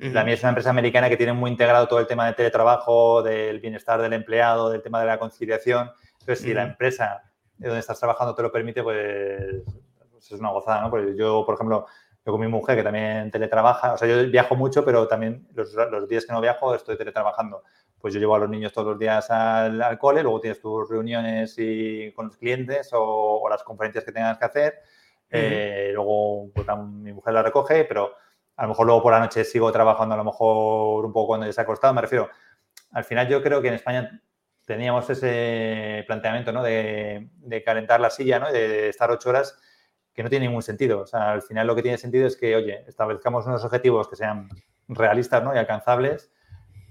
[0.09, 3.23] la mía es una empresa americana que tiene muy integrado todo el tema de teletrabajo,
[3.23, 5.91] del bienestar del empleado, del tema de la conciliación.
[6.21, 7.23] Entonces, si la empresa
[7.59, 9.63] donde estás trabajando te lo permite, pues,
[10.11, 10.91] pues, es una gozada, ¿no?
[10.91, 11.87] Porque yo, por ejemplo,
[12.25, 15.75] yo con mi mujer, que también teletrabaja, o sea, yo viajo mucho, pero también los,
[16.09, 17.63] días que no viajo estoy teletrabajando.
[18.01, 21.55] Pues yo llevo a los niños todos los días al, cole, luego tienes tus reuniones
[21.59, 24.79] y, con los clientes o, las conferencias que tengas que hacer.
[25.29, 28.15] Eh, luego pues, mi mujer la recoge, pero
[28.61, 31.47] a lo mejor luego por la noche sigo trabajando, a lo mejor un poco cuando
[31.47, 31.95] ya se ha acostado.
[31.95, 32.29] Me refiero,
[32.93, 34.21] al final yo creo que en España
[34.67, 36.63] teníamos ese planteamiento ¿no?
[36.63, 37.31] de,
[37.65, 38.53] calentar la silla, ¿no?
[38.53, 39.59] de estar ocho horas,
[40.13, 41.01] que no tiene ningún sentido.
[41.01, 44.17] O sea, al final lo que tiene sentido es que, oye, establezcamos unos objetivos que
[44.17, 44.51] sean
[44.89, 45.55] realistas ¿no?
[45.55, 46.31] y alcanzables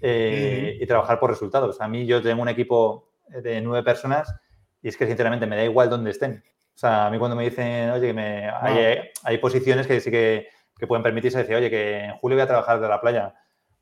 [0.01, 1.79] eh, y trabajar por resultados.
[1.81, 4.33] A mí yo tengo un equipo de nueve personas
[4.81, 6.43] y es que sinceramente me da igual dónde estén.
[6.73, 10.09] O sea, a mí cuando me dicen, oye, que me, hay, hay posiciones que sí
[10.09, 10.47] que
[10.79, 13.35] que pueden permitirse decir, oye, que en julio voy a trabajar de la playa.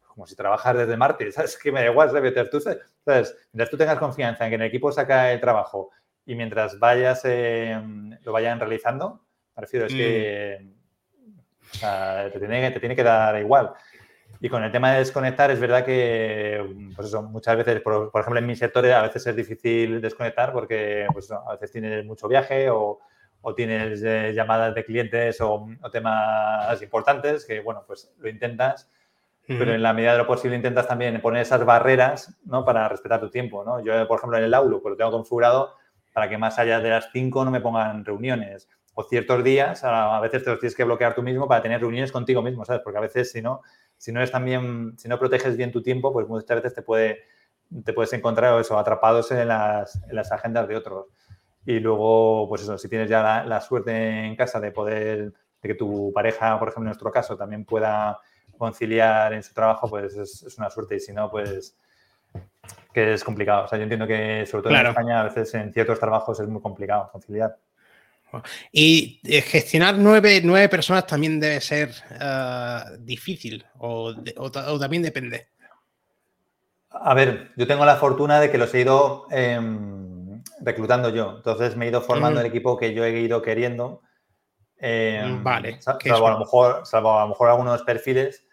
[0.08, 1.58] Como si trabajas desde martes, ¿sabes?
[1.58, 2.50] Que me da igual, ¿sabes?
[2.50, 3.36] Tú, ¿sabes?
[3.54, 5.92] Mientras tú tengas confianza en que el equipo saca el trabajo
[6.26, 7.80] y mientras vayas, eh,
[8.24, 9.22] lo vayan realizando,
[9.56, 12.32] me refiero, es que mm.
[12.34, 13.74] te, tiene, te tiene que dar igual.
[14.40, 18.40] Y con el tema de desconectar, es verdad que, pues eso, muchas veces, por, ejemplo,
[18.40, 22.70] en mi sector a veces es difícil desconectar porque pues, a veces tienes mucho viaje
[22.70, 23.00] o,
[23.48, 28.92] o tienes eh, llamadas de clientes o, temas importantes que, bueno, pues lo intentas,
[29.48, 32.66] pero en la medida de lo posible intentas también poner esas barreras, ¿no?
[32.66, 33.80] Para respetar tu tiempo, ¿no?
[33.80, 35.76] Yo, por ejemplo, en el Outlook, pues lo tengo configurado
[36.12, 38.68] para que más allá de las 5 no me pongan reuniones.
[38.96, 42.12] O ciertos días, a, veces te los tienes que bloquear tú mismo para tener reuniones
[42.12, 42.82] contigo mismo, ¿sabes?
[42.84, 43.62] Porque a veces si no,
[43.96, 47.24] si no es también, si no proteges bien tu tiempo, pues muchas veces te puede,
[47.86, 51.06] te puedes encontrar eso, atrapados en las, en las agendas de otros.
[51.68, 55.76] Y luego, pues eso, si tienes ya la, suerte en casa de poder, de que
[55.76, 58.22] tu pareja, por ejemplo, en nuestro caso, también pueda
[58.58, 60.96] conciliar en su trabajo, pues es, una suerte.
[60.96, 61.76] Y si no, pues
[62.94, 63.66] que es complicado.
[63.66, 66.48] O sea, yo entiendo que, sobre todo en España, a veces en ciertos trabajos es
[66.48, 67.58] muy complicado conciliar.
[68.72, 74.16] Y eh, gestionar nueve, nueve personas también debe ser eh, difícil o,
[74.80, 75.50] también depende.
[76.92, 80.17] A ver, yo tengo la fortuna de que los he ido em,
[80.62, 81.36] reclutando yo.
[81.38, 84.02] Entonces me he ido formando el equipo que yo he ido queriendo.
[84.78, 85.82] Em, vale.
[85.82, 88.48] Salvo a, lo mejor, salvo a lo mejor algunos perfiles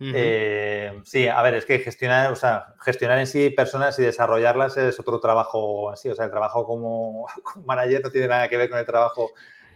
[0.00, 4.76] eh, sí, a ver, es que gestionar, o sea, gestionar en sí personas y desarrollarlas
[4.76, 6.08] es otro trabajo así.
[6.08, 7.26] O sea, el trabajo como,
[7.66, 9.30] manager no tiene nada que ver con el trabajo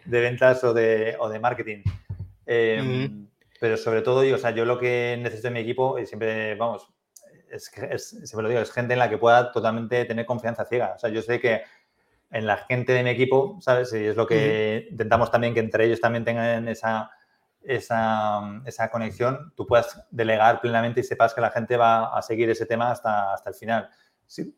[0.04, 1.82] de ventas o de, o de marketing.
[2.46, 3.28] Em,
[3.58, 6.54] pero sobre todo, yo, o sea, yo lo que necesito en mi equipo, y siempre,
[6.56, 6.88] vamos,
[7.50, 10.94] es, es, siempre lo digo, es gente en la que pueda totalmente tener confianza ciega.
[10.96, 11.62] O sea, yo sé que
[12.30, 13.92] en la gente de mi equipo, ¿sabes?
[13.92, 17.10] Y es lo que intentamos también que entre ellos también tengan esa
[17.62, 22.48] esa, esa, conexión, tú puedas delegar plenamente y sepas que la gente va a seguir
[22.50, 23.88] ese tema hasta, hasta el final.
[24.26, 24.56] Si,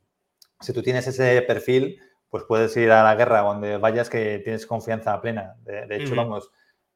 [0.61, 4.67] si tú tienes ese perfil, pues puedes ir a la guerra donde vayas que tienes
[4.67, 5.57] confianza plena.
[5.65, 6.51] De, hecho, vamos,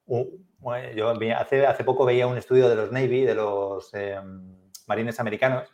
[0.07, 5.69] yo hace, hace poco veía un estudio de los Navy, de los em, marines americanos,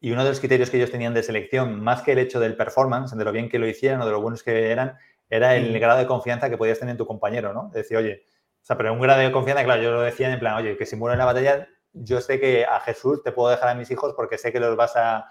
[0.00, 2.56] y uno de los criterios que ellos tenían de selección, más que el hecho del
[2.56, 4.96] performance, de lo bien que lo hicieran o de lo buenos que eran,
[5.28, 7.70] era el grado de confianza que podías tener en tu compañero, ¿no?
[7.72, 8.24] Decir, oye,
[8.62, 10.86] o sea, pero un grado de confianza, claro, yo lo decía en plan, oye, que
[10.86, 13.90] si muero en la batalla, yo sé que a Jesús te puedo dejar a mis
[13.90, 15.30] hijos porque sé que los vas a,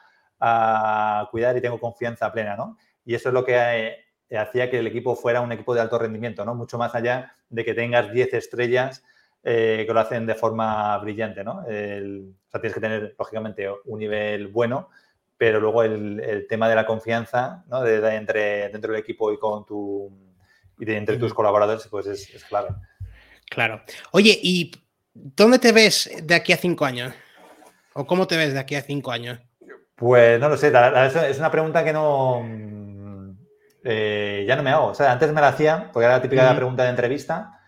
[1.32, 2.78] cuidar y tengo confianza plena, ¿no?
[3.04, 6.00] Y eso es lo que eh, hacía que el equipo fuera un equipo de alto
[6.00, 6.56] rendimiento, ¿no?
[6.56, 9.04] Mucho más allá de que tengas 10 estrellas
[9.44, 11.60] eh, que lo hacen de forma brillante, ¿no?
[11.60, 14.90] o sea, tienes que tener, lógicamente, un nivel bueno,
[15.38, 17.82] pero luego el, tema de la confianza, ¿no?
[17.82, 20.12] De, entre, dentro del equipo y con tu
[20.78, 22.70] y de, entre tus colaboradores, pues es, es clave.
[23.50, 23.82] Claro.
[24.12, 24.72] Oye, ¿y
[25.14, 27.14] dónde te ves de aquí a cinco años?
[27.94, 29.40] ¿O cómo te ves de aquí a cinco años?
[29.96, 30.72] Pues no lo sé,
[31.30, 32.46] es una pregunta que no.
[33.84, 34.88] Eh, ya no me hago.
[34.88, 37.59] O sea, antes me la hacía, porque era la típica pregunta de entrevista,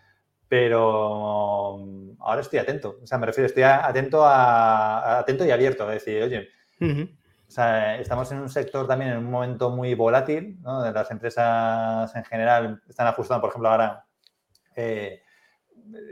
[0.52, 1.80] pero
[2.20, 3.00] ahora estoy atento.
[3.02, 5.90] O sea, me refiero, estoy atento, a, atento y abierto.
[5.90, 6.50] Es decir, oye,
[6.82, 10.92] o sea, estamos en un sector también en un momento muy volátil, ¿no?
[10.92, 14.06] Las empresas en general están ajustando, por ejemplo, ahora.
[14.76, 15.22] Eh,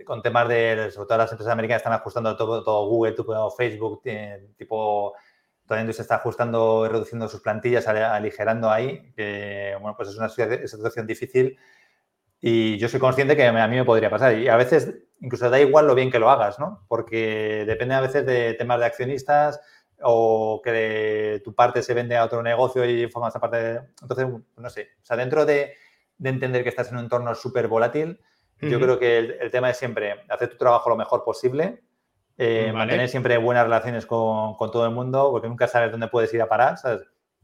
[0.06, 4.04] con temas de, sobre todo las empresas americanas están ajustando todo, todo Google, todo Facebook,
[4.56, 5.16] tipo,
[5.66, 10.18] toda la industria está ajustando y reduciendo sus plantillas, aligerando ahí, que, bueno, pues es
[10.18, 11.58] una situación difícil
[12.42, 15.60] y yo soy consciente que a mí me podría pasar y a veces incluso da
[15.60, 16.86] igual lo bien que lo hagas, ¿no?
[16.88, 19.60] Porque depende a veces de temas de accionistas
[20.02, 23.82] o que tu parte se vende a otro negocio y formas parte de...
[24.02, 25.74] Entonces, no sé, o sea, dentro de,
[26.18, 28.20] de entender que estás en un entorno súper volátil,
[28.62, 31.82] yo creo que el, tema es siempre hacer tu trabajo lo mejor posible,
[32.38, 36.42] eh, mantener siempre buenas relaciones con, todo el mundo, porque nunca sabes dónde puedes ir
[36.42, 37.02] a parar, ¿sabes?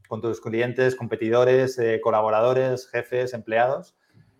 [0.08, 3.96] Con tus clientes, competidores, eh, colaboradores, jefes, empleados.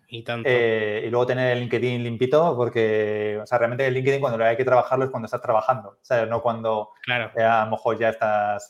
[0.09, 0.49] Y, tanto.
[0.49, 4.55] Eh, y luego tener el LinkedIn limpito, porque, o sea, realmente el LinkedIn cuando hay
[4.55, 6.29] que trabajarlo es cuando estás trabajando, ¿sabes?
[6.29, 7.31] No cuando claro.
[7.35, 8.69] a lo mejor ya estás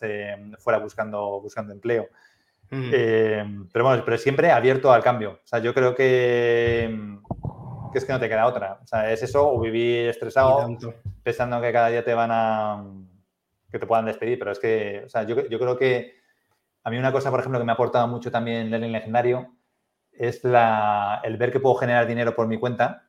[0.58, 2.08] fuera buscando, buscando empleo.
[2.70, 5.40] pero bueno, pero siempre abierto al cambio.
[5.44, 7.18] O sea, yo creo que
[7.92, 8.80] que es que no te queda otra.
[8.84, 10.68] O sea, es eso o vivir estresado
[11.24, 12.84] pensando que cada día te van a...
[13.72, 16.16] que te puedan despedir, pero es que, o sea, yo, creo que
[16.84, 19.57] a mí una cosa, por ejemplo, que me ha aportado mucho también Lenin Legendario
[20.18, 23.04] es la, el ver que puedo generar dinero por mi cuenta.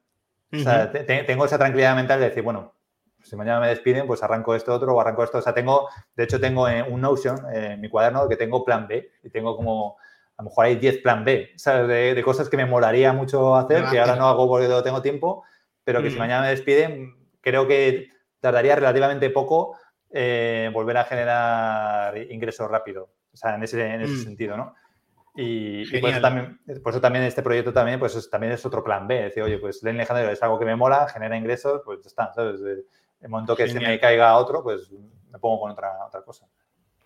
[0.52, 2.74] O sea, tengo esa tranquilidad mental de decir, bueno,
[3.22, 5.38] si mañana me despiden, pues arranco esto otro o arranco esto.
[5.38, 9.10] O sea, tengo, de hecho, tengo un Notion en mi cuaderno que tengo plan B
[9.22, 9.96] y tengo como
[10.38, 11.88] a lo mejor hay 10 plan B, ¿sabes?
[11.88, 15.42] De, cosas que me molaría mucho hacer, que ahora no hago porque no tengo tiempo,
[15.82, 19.76] pero que si mañana me despiden, creo que tardaría relativamente poco
[20.10, 24.22] eh, volver a generar ingresos rápido, o sea, en ese, en ese mm.
[24.22, 24.76] sentido, ¿no?
[25.40, 28.82] Y, por, eso también, por, eso también, este proyecto también, pues es, también es otro
[28.82, 32.02] plan B, decir, oye, pues Len Legendario es algo que me mola, genera ingresos, pues
[32.02, 32.60] ya está, ¿sabes?
[32.60, 36.44] El momento que se me caiga otro, pues me pongo con otra, otra cosa.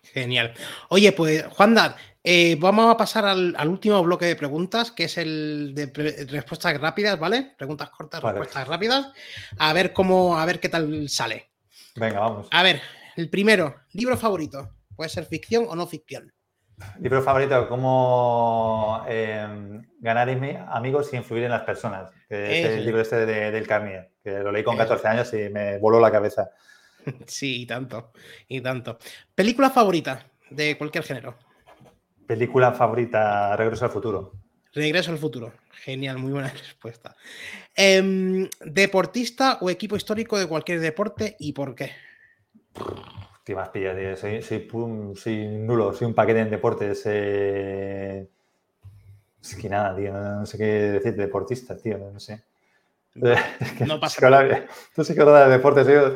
[0.01, 0.51] Genial.
[0.89, 1.77] Oye, pues Juan
[2.23, 7.19] eh, vamos a pasar al, último bloque de preguntas, que es el de respuestas rápidas,
[7.19, 7.53] ¿vale?
[7.55, 9.11] Preguntas cortas, respuestas rápidas.
[9.59, 11.51] A ver cómo, a ver qué tal sale.
[11.95, 12.47] Venga, vamos.
[12.49, 12.81] A ver,
[13.15, 14.71] el primero, libro favorito.
[14.95, 16.33] Puede ser ficción o no ficción.
[16.99, 20.29] Libro favorito, cómo eh, ganar
[20.69, 22.11] amigos y influir en las personas.
[22.27, 25.49] Que es el libro este de, del Carnier, que lo leí con 14 años y
[25.49, 26.49] me voló la cabeza.
[27.27, 28.13] Sí, y tanto,
[28.47, 28.97] y tanto.
[29.35, 31.35] ¿Película favorita de cualquier género?
[32.25, 34.31] Película favorita, Regreso al futuro.
[34.73, 35.53] Regreso al futuro.
[35.83, 37.15] Genial, muy buena respuesta.
[37.75, 41.91] Em, ¿Deportista o equipo histórico de cualquier deporte y por qué?
[43.43, 44.15] ¿Qué más pilla, tío?
[44.15, 47.03] Soy, soy, nulo, soy un paquete en deportes.
[47.05, 48.27] Eh...
[49.41, 52.41] Es que nada, tío, no, sé qué decir, deportista, tío, no sé.
[53.15, 54.65] no pasa nada.
[54.95, 56.15] Tú sí que hablas de deportes, tío.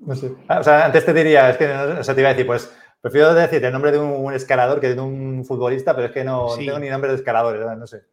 [0.00, 0.32] No sé.
[0.46, 2.72] Ah, o sea, antes te diría, es que, o sea, te iba a decir, pues,
[3.00, 6.54] prefiero decir el nombre de un, escalador que de un futbolista, pero es que no,
[6.56, 8.04] tengo ni nombre de escaladores, no sé.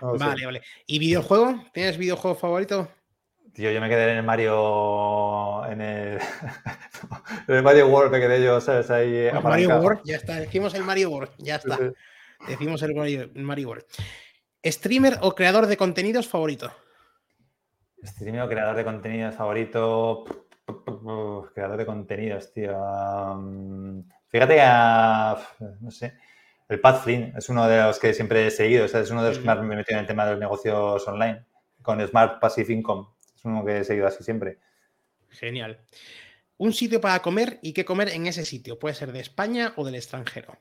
[0.00, 0.62] vale, vale.
[0.86, 1.64] ¿Y videojuego?
[1.72, 2.88] ¿Tienes videojuego favorito?
[3.52, 5.66] Tío, yo me quedé en el Mario.
[5.66, 6.18] En el,
[7.48, 8.90] en el Mario World me quedé yo, ¿sabes?
[8.90, 9.14] Ahí.
[9.14, 10.36] El Mario World, ya está.
[10.36, 11.78] Decimos el Mario World, ya está.
[12.48, 13.84] Decimos el Mario, World.
[14.64, 16.72] ¿Streamer o creador de contenidos favorito?
[18.02, 20.24] Streamer o creador de contenidos favorito.
[21.54, 22.72] Creador de contenidos, tío.
[24.28, 25.38] Fíjate a.
[25.80, 26.14] No sé.
[26.68, 28.86] El Pat Flynn es uno de los que siempre he seguido.
[28.86, 31.44] es uno de los que más me metido en el tema de los negocios online
[31.82, 33.08] con Smart Passive Income
[33.44, 34.58] uno que he seguido así siempre.
[35.30, 35.80] Genial.
[36.58, 38.78] Un sitio para comer y qué comer en ese sitio.
[38.78, 40.56] Puede ser de España o del extranjero.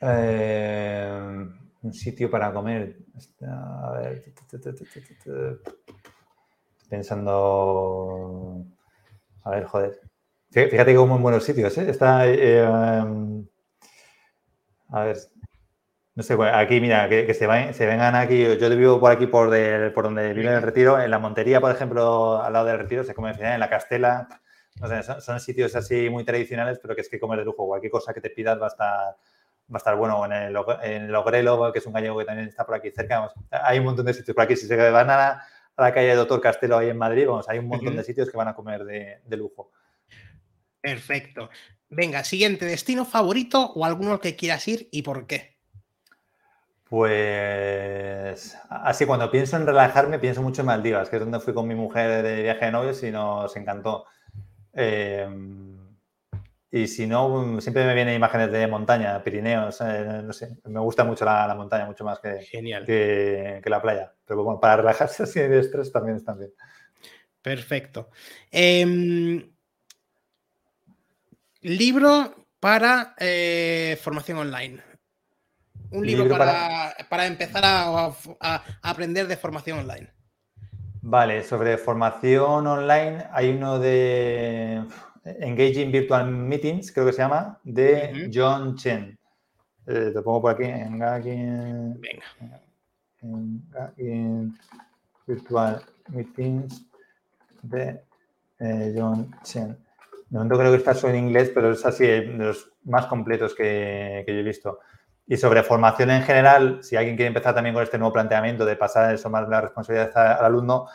[0.00, 2.98] un sitio para comer.
[3.42, 4.32] A ver.
[6.88, 8.64] Pensando.
[9.42, 10.00] A ver, joder.
[10.50, 11.90] Fíjate que como en buenos sitios, ¿eh?
[11.90, 12.22] Está.
[12.22, 13.04] a
[15.04, 15.18] ver.
[16.18, 18.42] No sé, pues aquí, mira, que, se, se, vengan aquí.
[18.58, 19.50] Yo vivo por aquí, por,
[19.92, 21.00] por donde vive el retiro.
[21.00, 24.26] En la Montería, por ejemplo, al lado del retiro, se come en la Castela.
[25.20, 27.68] son, sitios así muy tradicionales, pero que es que comer de lujo.
[27.68, 30.24] Cualquier cosa que te pidas va a estar, va a estar bueno.
[30.24, 33.32] En el, en Ogrelo, que es un gallego que también está por aquí cerca.
[33.52, 34.56] hay un montón de sitios por aquí.
[34.56, 35.40] Si se van a
[35.76, 38.36] la, calle de Doctor Castelo ahí en Madrid, vamos, hay un montón de sitios que
[38.36, 39.70] van a comer de, de lujo.
[40.80, 41.48] Perfecto.
[41.88, 45.57] Venga, siguiente destino favorito o alguno que quieras ir y por qué.
[46.88, 51.68] Pues así cuando pienso en relajarme pienso mucho en Maldivas, que es donde fui con
[51.68, 54.06] mi mujer de viaje de novios y nos encantó.
[54.72, 55.76] Em,
[56.70, 61.04] y si no, siempre me vienen imágenes de montaña, Pirineos, eh, no sé, me gusta
[61.04, 64.12] mucho la, montaña, mucho más que, que, la playa.
[64.24, 66.52] Pero bueno, para relajarse así de estrés también está bien.
[67.42, 68.10] Perfecto.
[68.50, 69.50] Em,
[71.62, 74.82] libro para eh, formación online.
[75.90, 78.12] Un libro, para, empezar a,
[78.82, 80.08] aprender de formación online.
[81.00, 84.82] Vale, sobre formación online hay uno de
[85.24, 89.18] Engaging Virtual Meetings, creo que se llama, de John Chen.
[89.86, 91.98] Eh, te pongo por aquí, Engaging,
[93.22, 94.58] Engaging
[95.26, 96.84] Virtual Meetings
[97.62, 98.02] de
[98.58, 99.78] eh, John Chen.
[100.28, 103.54] De momento creo que está solo en inglés, pero es así de los más completos
[103.54, 104.80] que, que yo he visto.
[105.30, 108.76] Y sobre formación en general, si alguien quiere empezar también con este nuevo planteamiento de
[108.76, 110.88] pasar eso más la responsabilidad al alumno,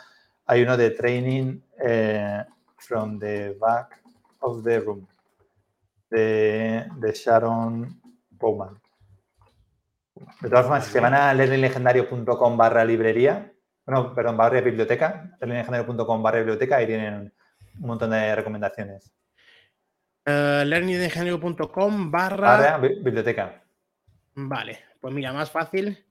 [0.46, 2.44] hay uno de training eh,
[2.76, 4.02] from the back
[4.40, 5.06] of the room
[6.10, 8.80] de, Sharon Bowman.
[10.40, 13.52] De todas formas, si se van a learninglegendario.com barra librería,
[13.86, 17.32] bueno, perdón, barra biblioteca, learninglegendario.com barra biblioteca, ahí tienen
[17.80, 19.12] un montón de recomendaciones.
[20.26, 23.63] Uh, learninglegendario.com barra biblioteca.
[24.36, 26.04] Vale, pues mira, más fácil.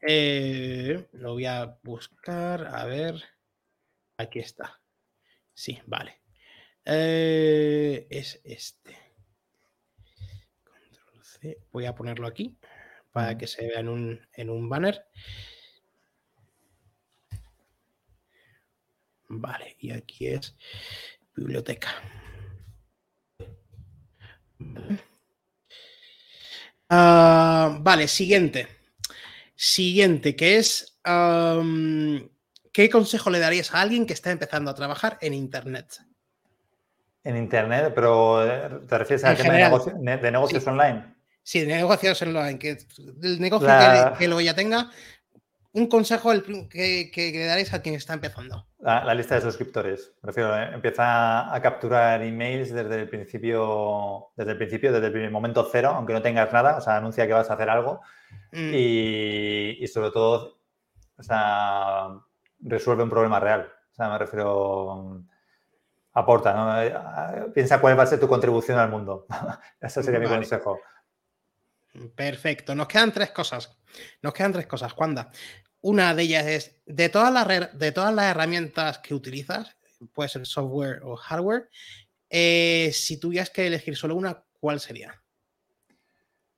[0.00, 3.22] Eh, lo voy a buscar, a ver.
[4.16, 4.80] Aquí está.
[5.54, 6.20] Sí, vale.
[6.84, 8.96] Eh, es este.
[10.64, 11.58] Control C.
[11.72, 12.56] Voy a ponerlo aquí
[13.12, 15.06] para que se vea en un, en un banner.
[19.28, 20.56] Vale, y aquí es
[21.34, 21.90] biblioteca.
[26.96, 28.68] Ah, vale, siguiente.
[29.56, 30.96] Siguiente, que es,
[32.72, 35.86] ¿qué consejo le darías a alguien que está empezando a trabajar en Internet?
[37.24, 41.14] En Internet, pero eh, ¿te refieres al tema de, negocios online?
[41.42, 42.78] Sí, de negocios online, que
[43.22, 43.68] el negocio
[44.16, 44.90] que, luego ya tenga,
[45.72, 46.30] un consejo
[46.70, 48.68] que, que, le daréis a quien está empezando.
[48.84, 50.12] La, lista de suscriptores.
[50.20, 55.30] Prefiero, eh, empieza a capturar emails desde el principio, desde el principio, desde el primer
[55.30, 58.02] momento cero, aunque no tengas nada, o sea, anuncia que vas a hacer algo
[58.52, 58.72] mm.
[58.74, 60.58] y, sobre todo,
[61.16, 62.08] o sea,
[62.60, 63.72] resuelve un problema real.
[63.90, 65.24] O sea, me refiero
[66.12, 66.82] aporta, ¿no?
[66.82, 66.94] Eh,
[67.54, 69.26] piensa cuál va a ser tu contribución al mundo.
[69.80, 70.78] Ese sería mi consejo.
[72.14, 72.74] Perfecto.
[72.74, 73.78] Nos quedan tres cosas.
[74.20, 75.30] Nos quedan tres cosas, Juanda.
[75.84, 79.76] Una de ellas es, de todas las, de todas las herramientas que utilizas,
[80.14, 81.68] puede ser software o hardware,
[82.30, 85.22] eh, si tuvieras que elegir solo una, ¿cuál sería?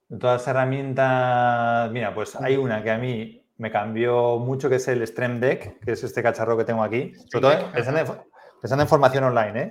[0.06, 4.76] De todas las herramientas, mira, pues hay una que a mí me cambió mucho, que
[4.76, 7.12] es el Stream Deck, que es este cacharro que tengo aquí.
[7.28, 9.70] Sobre todo pensando en, formación online, ¿eh?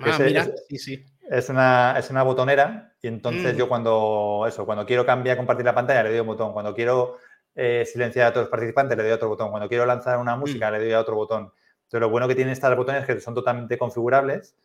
[0.00, 1.06] Ah, mira, sí, sí.
[1.30, 3.58] Es una, es una botonera y entonces mm.
[3.58, 6.52] yo cuando eso, cuando quiero cambiar, compartir la pantalla, le doy un botón.
[6.52, 7.18] Cuando quiero
[7.56, 9.50] eh, silenciar a todos los participantes, le doy otro botón.
[9.50, 10.72] Cuando quiero lanzar una música, mm.
[10.74, 11.52] le doy a otro botón.
[11.84, 14.56] Entonces lo bueno que tiene estas botones es que son totalmente configurables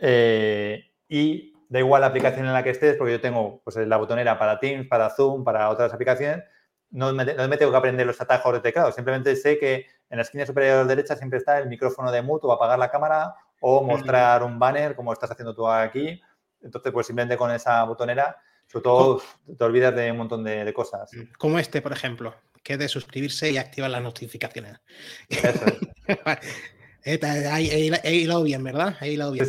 [0.00, 3.96] eh, y da igual la aplicación en la que estés, porque yo tengo pues, la
[3.96, 6.44] botonera para Teams, para Zoom, para otras aplicaciones.
[6.90, 10.18] No me, no me tengo que aprender los atajos de teclado, simplemente sé que en
[10.18, 13.82] la esquina superior derecha siempre está el micrófono de mute o apagar la cámara o
[13.82, 16.20] mostrar un banner como estás haciendo tú aquí.
[16.62, 18.36] Entonces, pues simplemente con esa botonera,
[18.66, 19.22] sobre todo
[19.58, 21.10] te olvidas de un montón de, cosas.
[21.12, 24.78] Mm, como este, por ejemplo, que es de suscribirse y activar las notificaciones.
[25.28, 25.74] Eso es.
[28.04, 28.96] He hilado bien, ¿verdad?
[29.00, 29.48] He hilado bien.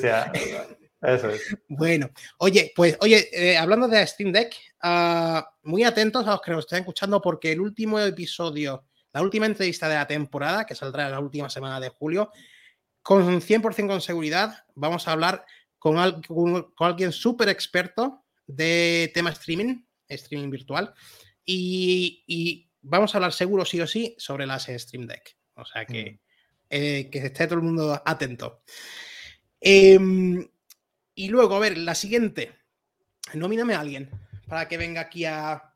[1.02, 1.58] eso es.
[1.68, 6.52] Bueno, oye, pues, oye, eh, hablando de Steam Deck, ah, muy atentos a los que
[6.52, 11.10] nos estén escuchando porque el último episodio, la última entrevista de la temporada, que saldrá
[11.10, 12.32] la última semana de julio,
[13.02, 15.46] con 100% con seguridad vamos a hablar
[15.80, 20.94] con, con, alguien súper experto de tema streaming, streaming virtual,
[21.46, 25.36] y, vamos a hablar seguro sí o sí sobre las Stream Deck.
[25.56, 26.20] O sea que, mm.
[26.70, 28.62] eh, que esté todo el mundo atento.
[29.60, 30.48] Em,
[31.16, 32.54] y luego, a ver, la siguiente.
[33.34, 34.10] Nomíname a alguien
[34.48, 35.68] para que venga aquí a,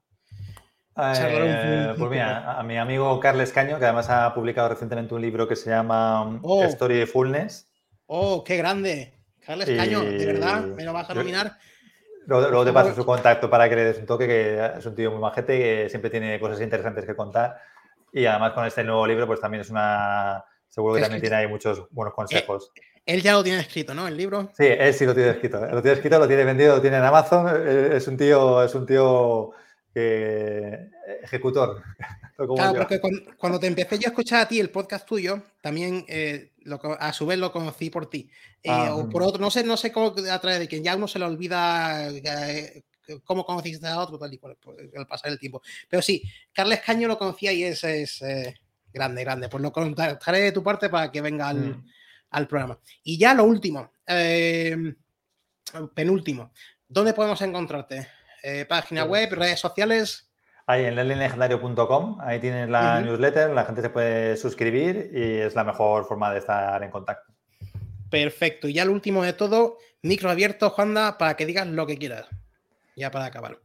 [0.97, 5.47] eh, pues mira, a mi amigo Carles Caño, que además ha publicado recientemente un libro
[5.47, 6.63] que se llama oh.
[6.65, 7.67] Story of Fullness.
[8.07, 9.13] ¡Oh, qué grande!
[9.45, 11.57] Carles Caño, de verdad, me lo vas a nominar.
[12.25, 15.11] Luego, te paso su contacto para que le des un toque, que es un tío
[15.11, 17.57] muy majete, que siempre tiene cosas interesantes que contar.
[18.13, 20.43] Y además con este nuevo libro, pues también es una...
[20.67, 22.71] Seguro que también tiene ahí muchos buenos consejos.
[22.75, 24.07] Eh, él ya lo tiene escrito, ¿no?
[24.07, 24.51] El libro.
[24.53, 25.59] Sí, él sí lo tiene escrito.
[25.59, 27.47] Lo tiene escrito, lo tiene vendido, lo tiene en Amazon.
[27.65, 29.51] Eh, es un tío, es un tío
[29.93, 30.89] que
[31.23, 31.81] ejecutor.
[32.47, 32.99] Claro, porque
[33.37, 36.51] cuando, te empecé yo a escuchar a ti el podcast tuyo, también eh,
[36.99, 38.29] a su vez lo conocí por ti.
[38.63, 40.95] Eh, ah, o por otro, no sé, no sé cómo a través de quien ya
[40.95, 42.83] uno se le olvida eh,
[43.23, 45.61] cómo conociste a otro, tal y cual, pues, al pasar el tiempo.
[45.89, 46.23] Pero sí,
[46.53, 48.23] Carles Caño lo conocía y es, es
[48.93, 49.49] grande, grande.
[49.49, 51.85] Pues lo contaré de tu parte para que venga al, mm.
[52.31, 52.79] al programa.
[53.03, 53.91] Y ya lo último,
[55.93, 56.51] penúltimo,
[56.87, 58.07] ¿dónde podemos encontrarte?
[58.67, 60.30] Página web, redes sociales.
[60.71, 65.65] Ahí en legendariocom ahí tienes la newsletter, la gente se puede suscribir y es la
[65.65, 67.33] mejor forma de estar en contacto.
[68.09, 68.69] Perfecto.
[68.69, 72.25] Y ya lo último de todo, micro abierto, Juanda, para que digas lo que quieras.
[72.95, 73.57] Ya para acabar.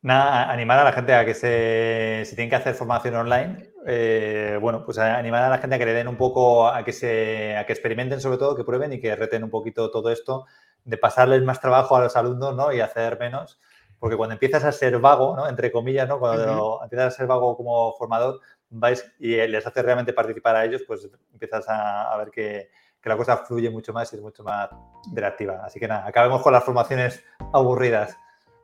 [0.00, 4.56] Nada, animar a la gente a que se, si tienen que hacer formación online, eh,
[4.58, 7.58] bueno, pues animar a la gente a que le den un poco, a que se,
[7.58, 10.46] a que experimenten sobre todo, que prueben y que reten un poquito todo esto,
[10.82, 12.72] de pasarles más trabajo a los alumnos, ¿no?
[12.72, 13.60] Y hacer menos
[14.04, 15.48] porque cuando empiezas a ser vago, ¿no?
[15.48, 16.18] entre comillas, ¿no?
[16.18, 18.38] cuando empiezas a ser vago como formador
[18.68, 22.68] vais y les haces realmente participar a ellos, pues empiezas a, ver que,
[23.02, 24.68] la cosa fluye mucho más y es mucho más
[25.08, 25.62] interactiva.
[25.64, 27.24] Así que nada, acabemos con las formaciones
[27.54, 28.14] aburridas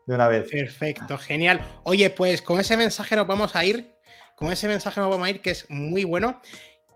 [0.04, 0.50] de una vez.
[0.50, 1.62] Perfecto, genial.
[1.84, 3.96] Oye, pues con ese mensaje nos vamos a ir.
[4.36, 6.42] Con ese mensaje nos vamos a ir, que es muy bueno.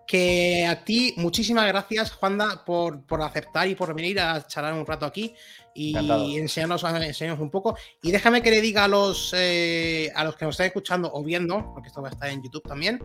[0.06, 4.84] Que a ti, muchísimas gracias, Juanda, por, por aceptar y por venir a charlar un
[4.84, 5.34] rato aquí
[5.74, 7.76] y enseñarnos, enseñarnos un poco.
[8.02, 11.22] Y déjame que le diga a los, eh, a los que nos están escuchando o
[11.22, 13.02] viendo, porque esto va a estar en YouTube también,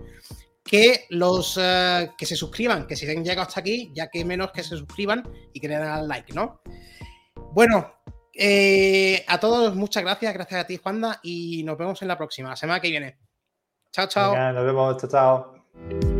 [0.63, 4.51] que los eh, que se suscriban, que si han llegado hasta aquí, ya que menos
[4.51, 6.61] que se suscriban y que le den al like, ¿no?
[7.51, 7.91] Bueno,
[8.34, 12.55] eh, a todos muchas gracias, gracias a ti, Juanda, y nos vemos en la próxima,
[12.55, 13.17] semana que viene.
[13.91, 14.53] Chao, chao.
[14.53, 16.18] nos vemos, chao, chao.